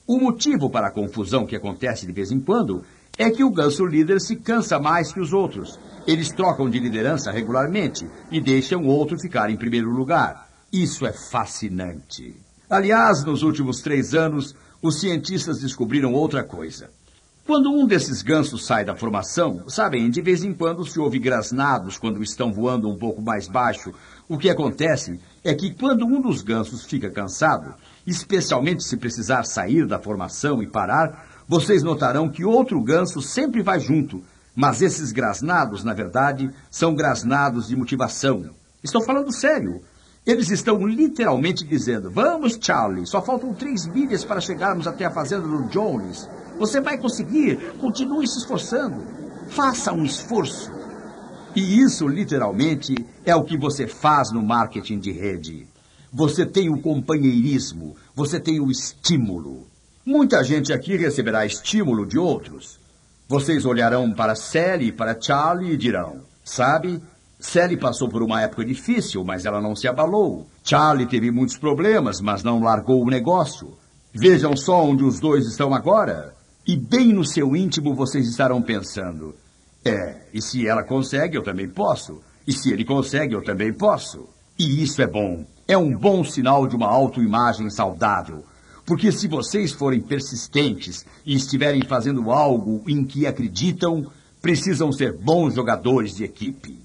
O 0.06 0.20
motivo 0.20 0.70
para 0.70 0.88
a 0.88 0.92
confusão 0.92 1.46
que 1.46 1.56
acontece 1.56 2.06
de 2.06 2.12
vez 2.12 2.32
em 2.32 2.40
quando 2.40 2.84
é 3.18 3.32
que 3.32 3.44
o 3.44 3.50
ganso 3.50 3.86
líder 3.86 4.20
se 4.20 4.36
cansa 4.36 4.80
mais 4.80 5.14
que 5.14 5.20
os 5.20 5.32
outros. 5.32 5.80
Eles 6.06 6.30
trocam 6.30 6.70
de 6.70 6.80
liderança 6.80 7.32
regularmente 7.32 8.08
e 8.30 8.42
deixam 8.42 8.86
outro 8.86 9.18
ficar 9.18 9.50
em 9.50 9.58
primeiro 9.58 9.90
lugar. 9.90 10.50
Isso 10.72 11.06
é 11.06 11.14
fascinante. 11.14 12.36
Aliás, 12.70 13.24
nos 13.24 13.44
últimos 13.44 13.82
três 13.82 14.14
anos, 14.14 14.56
os 14.82 15.00
cientistas 15.00 15.60
descobriram 15.60 16.14
outra 16.14 16.44
coisa. 16.44 16.90
Quando 17.46 17.70
um 17.72 17.86
desses 17.86 18.22
gansos 18.22 18.66
sai 18.66 18.86
da 18.86 18.96
formação, 18.96 19.64
sabem, 19.68 20.10
de 20.10 20.22
vez 20.22 20.44
em 20.44 20.54
quando 20.54 20.86
se 20.86 20.98
ouve 20.98 21.20
grasnados 21.20 21.98
quando 21.98 22.24
estão 22.24 22.54
voando 22.54 22.90
um 22.90 22.98
pouco 22.98 23.22
mais 23.22 23.50
baixo. 23.50 23.94
O 24.30 24.38
que 24.38 24.50
acontece 24.50 25.20
é 25.44 25.54
que 25.54 25.74
quando 25.74 26.06
um 26.06 26.22
dos 26.22 26.42
gansos 26.42 26.86
fica 26.86 27.10
cansado, 27.10 27.76
especialmente 28.08 28.84
se 28.84 28.96
precisar 28.96 29.44
sair 29.44 29.86
da 29.86 30.00
formação 30.00 30.64
e 30.64 30.68
parar, 30.68 31.44
vocês 31.48 31.84
notarão 31.84 32.30
que 32.30 32.46
outro 32.46 32.82
ganso 32.82 33.22
sempre 33.22 33.62
vai 33.62 33.80
junto. 33.80 34.24
Mas 34.56 34.82
esses 34.82 35.12
grasnados, 35.12 35.84
na 35.84 35.94
verdade, 35.94 36.52
são 36.70 36.94
grasnados 36.94 37.68
de 37.68 37.76
motivação. 37.76 38.50
Estou 38.84 39.02
falando 39.02 39.32
sério. 39.32 39.82
Eles 40.26 40.50
estão 40.50 40.86
literalmente 40.86 41.66
dizendo: 41.66 42.12
Vamos, 42.12 42.58
Charlie, 42.62 43.08
só 43.08 43.22
faltam 43.22 43.54
três 43.54 43.86
milhas 43.88 44.24
para 44.24 44.40
chegarmos 44.40 44.88
até 44.88 45.06
a 45.06 45.12
fazenda 45.12 45.48
do 45.48 45.64
Jones. 45.64 46.30
Você 46.60 46.80
vai 46.80 46.98
conseguir. 46.98 47.74
Continue 47.80 48.28
se 48.28 48.40
esforçando. 48.40 49.04
Faça 49.50 49.92
um 49.92 50.06
esforço. 50.06 50.72
E 51.56 51.80
isso, 51.82 52.08
literalmente, 52.08 52.96
é 53.26 53.36
o 53.36 53.44
que 53.44 53.58
você 53.58 53.88
faz 53.88 54.32
no 54.32 54.42
marketing 54.42 55.00
de 55.00 55.12
rede. 55.12 55.68
Você 56.12 56.46
tem 56.46 56.70
o 56.70 56.82
companheirismo, 56.82 57.96
você 58.16 58.40
tem 58.40 58.60
o 58.60 58.70
estímulo. 58.72 59.68
Muita 60.06 60.44
gente 60.44 60.72
aqui 60.72 60.96
receberá 60.96 61.46
estímulo 61.46 62.06
de 62.06 62.18
outros. 62.18 62.80
Vocês 63.34 63.66
olharão 63.66 64.14
para 64.14 64.36
Sally 64.36 64.90
e 64.90 64.92
para 64.92 65.20
Charlie 65.20 65.74
e 65.74 65.78
dirão: 65.78 66.20
Sabe, 66.44 67.02
Sally 67.40 67.76
passou 67.78 68.08
por 68.08 68.22
uma 68.22 68.44
época 68.44 68.64
difícil, 68.64 69.24
mas 69.24 69.44
ela 69.44 69.60
não 69.60 69.76
se 69.76 69.88
abalou. 69.88 70.46
Charlie 70.64 71.08
teve 71.08 71.32
muitos 71.32 71.58
problemas, 71.58 72.22
mas 72.22 72.44
não 72.44 72.62
largou 72.62 73.02
o 73.02 73.10
negócio. 73.10 73.76
Vejam 74.14 74.56
só 74.56 74.86
onde 74.86 75.04
os 75.04 75.20
dois 75.20 75.48
estão 75.48 75.74
agora. 75.74 76.36
E 76.68 76.78
bem 76.78 77.12
no 77.12 77.26
seu 77.26 77.56
íntimo 77.56 77.96
vocês 77.96 78.28
estarão 78.28 78.62
pensando: 78.62 79.34
É, 79.84 80.28
e 80.32 80.40
se 80.40 80.68
ela 80.68 80.84
consegue, 80.84 81.36
eu 81.36 81.42
também 81.42 81.68
posso. 81.68 82.22
E 82.46 82.54
se 82.54 82.72
ele 82.72 82.86
consegue, 82.86 83.34
eu 83.34 83.44
também 83.44 83.74
posso. 83.74 84.30
E 84.60 84.84
isso 84.84 85.02
é 85.02 85.08
bom. 85.08 85.44
É 85.68 85.76
um 85.76 85.92
bom 85.98 86.24
sinal 86.24 86.68
de 86.68 86.76
uma 86.76 86.88
autoimagem 86.88 87.68
saudável. 87.72 88.46
Porque 88.86 89.12
se 89.12 89.28
vocês 89.28 89.72
forem 89.72 90.02
persistentes 90.02 91.06
e 91.26 91.36
estiverem 91.36 91.82
fazendo 91.84 92.32
algo 92.32 92.84
em 92.88 93.06
que 93.06 93.26
acreditam, 93.26 94.06
precisam 94.42 94.92
ser 94.92 95.14
bons 95.14 95.56
jogadores 95.56 96.16
de 96.16 96.26
equipe. 96.26 96.80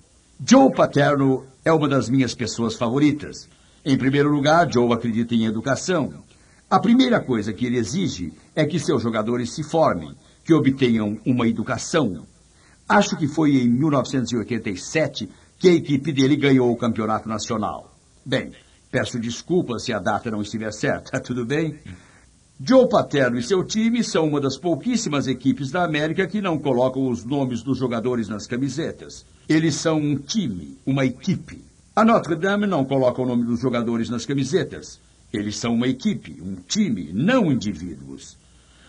Joe 0.46 0.72
Paterno 0.72 1.44
é 1.64 1.72
uma 1.72 1.88
das 1.88 2.08
minhas 2.08 2.34
pessoas 2.34 2.76
favoritas. 2.76 3.48
Em 3.84 3.98
primeiro 3.98 4.30
lugar, 4.30 4.72
Joe 4.72 4.92
acredita 4.92 5.34
em 5.34 5.44
educação. 5.44 6.12
A 6.70 6.78
primeira 6.78 7.18
coisa 7.18 7.52
que 7.52 7.66
ele 7.66 7.78
exige 7.78 8.32
é 8.54 8.64
que 8.64 8.78
seus 8.78 9.02
jogadores 9.02 9.50
se 9.50 9.64
formem, 9.64 10.14
que 10.44 10.54
obtenham 10.54 11.18
uma 11.26 11.48
educação. 11.48 12.24
Acho 12.88 13.16
que 13.16 13.26
foi 13.26 13.56
em 13.56 13.68
1987 13.68 15.28
que 15.58 15.68
a 15.68 15.72
equipe 15.72 16.12
dele 16.12 16.36
ganhou 16.36 16.70
o 16.70 16.76
campeonato 16.76 17.28
nacional. 17.28 17.92
Bem, 18.24 18.52
Peço 18.90 19.18
desculpas 19.18 19.84
se 19.84 19.92
a 19.92 19.98
data 19.98 20.30
não 20.30 20.40
estiver 20.40 20.72
certa, 20.72 21.20
tudo 21.20 21.44
bem? 21.44 21.78
Joe 22.60 22.88
Paterno 22.88 23.38
e 23.38 23.42
seu 23.42 23.62
time 23.62 24.02
são 24.02 24.26
uma 24.26 24.40
das 24.40 24.56
pouquíssimas 24.56 25.28
equipes 25.28 25.70
da 25.70 25.84
América 25.84 26.26
que 26.26 26.40
não 26.40 26.58
colocam 26.58 27.08
os 27.08 27.24
nomes 27.24 27.62
dos 27.62 27.78
jogadores 27.78 28.28
nas 28.28 28.46
camisetas. 28.46 29.24
Eles 29.48 29.76
são 29.76 29.98
um 29.98 30.16
time, 30.16 30.76
uma 30.84 31.04
equipe. 31.04 31.62
A 31.94 32.04
Notre 32.04 32.34
Dame 32.34 32.66
não 32.66 32.84
coloca 32.84 33.22
o 33.22 33.26
nome 33.26 33.44
dos 33.44 33.60
jogadores 33.60 34.10
nas 34.10 34.26
camisetas. 34.26 35.00
Eles 35.32 35.56
são 35.56 35.74
uma 35.74 35.86
equipe, 35.86 36.40
um 36.42 36.56
time, 36.66 37.12
não 37.12 37.52
indivíduos. 37.52 38.36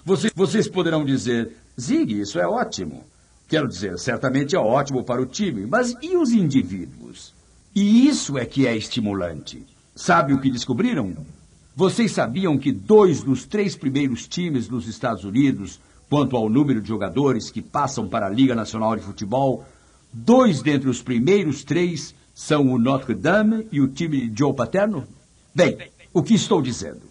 Vocês, 0.06 0.32
vocês 0.36 0.68
poderão 0.68 1.06
dizer, 1.06 1.56
Zig, 1.80 2.20
isso 2.20 2.40
é 2.40 2.48
ótimo. 2.48 3.04
Quero 3.48 3.68
dizer, 3.68 4.00
certamente 4.00 4.56
é 4.56 4.60
ótimo 4.60 5.04
para 5.04 5.22
o 5.22 5.26
time, 5.26 5.68
mas 5.68 5.94
e 6.02 6.16
os 6.16 6.32
indivíduos? 6.32 7.34
E 7.76 8.08
isso 8.08 8.38
é 8.38 8.46
que 8.46 8.66
é 8.66 8.76
estimulante. 8.76 9.66
Sabe 10.00 10.34
o 10.34 10.40
que 10.40 10.50
descobriram? 10.50 11.14
Vocês 11.76 12.14
sabiam 12.14 12.58
que 12.58 12.72
dois 12.72 13.22
dos 13.22 13.46
três 13.46 13.76
primeiros 13.76 14.30
times 14.30 14.66
dos 14.66 14.88
Estados 14.88 15.26
Unidos, 15.26 15.78
quanto 16.10 16.38
ao 16.38 16.48
número 16.48 16.82
de 16.82 16.88
jogadores 16.88 17.52
que 17.52 17.62
passam 17.62 18.08
para 18.08 18.28
a 18.28 18.30
Liga 18.30 18.56
Nacional 18.56 18.96
de 18.96 19.02
Futebol, 19.02 19.66
dois 20.14 20.62
dentre 20.62 20.88
os 20.88 21.02
primeiros 21.02 21.66
três 21.66 22.16
são 22.34 22.72
o 22.72 22.80
Notre 22.80 23.14
Dame 23.14 23.68
e 23.74 23.82
o 23.82 23.90
time 23.90 24.30
de 24.30 24.40
Joe 24.40 24.54
Paterno? 24.54 25.06
Bem, 25.54 25.78
o 26.14 26.24
que 26.24 26.34
estou 26.34 26.62
dizendo? 26.62 27.02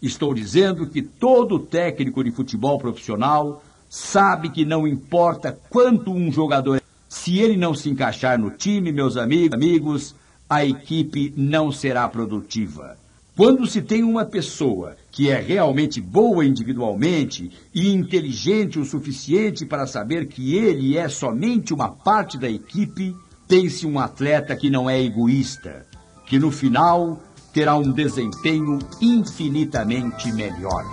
Estou 0.00 0.32
dizendo 0.32 0.86
que 0.86 1.02
todo 1.02 1.58
técnico 1.58 2.24
de 2.24 2.30
futebol 2.30 2.78
profissional 2.78 3.62
sabe 3.90 4.48
que 4.48 4.64
não 4.64 4.88
importa 4.88 5.52
quanto 5.68 6.10
um 6.12 6.32
jogador, 6.32 6.80
se 7.10 7.40
ele 7.40 7.58
não 7.58 7.74
se 7.74 7.90
encaixar 7.90 8.38
no 8.38 8.50
time, 8.50 8.90
meus 8.90 9.18
amigos, 9.18 10.14
a 10.48 10.64
equipe 10.64 11.32
não 11.36 11.70
será 11.70 12.08
produtiva. 12.08 12.96
Quando 13.36 13.66
se 13.66 13.80
tem 13.82 14.02
uma 14.02 14.24
pessoa 14.24 14.96
que 15.12 15.30
é 15.30 15.40
realmente 15.40 16.00
boa 16.00 16.44
individualmente 16.44 17.52
e 17.72 17.88
inteligente 17.92 18.80
o 18.80 18.84
suficiente 18.84 19.64
para 19.64 19.86
saber 19.86 20.26
que 20.26 20.56
ele 20.56 20.96
é 20.96 21.08
somente 21.08 21.72
uma 21.72 21.88
parte 21.88 22.36
da 22.36 22.48
equipe, 22.48 23.14
tem-se 23.46 23.86
um 23.86 24.00
atleta 24.00 24.56
que 24.56 24.68
não 24.68 24.90
é 24.90 25.00
egoísta, 25.00 25.86
que 26.26 26.38
no 26.38 26.50
final 26.50 27.22
terá 27.52 27.76
um 27.76 27.92
desempenho 27.92 28.78
infinitamente 29.00 30.32
melhor. 30.32 30.84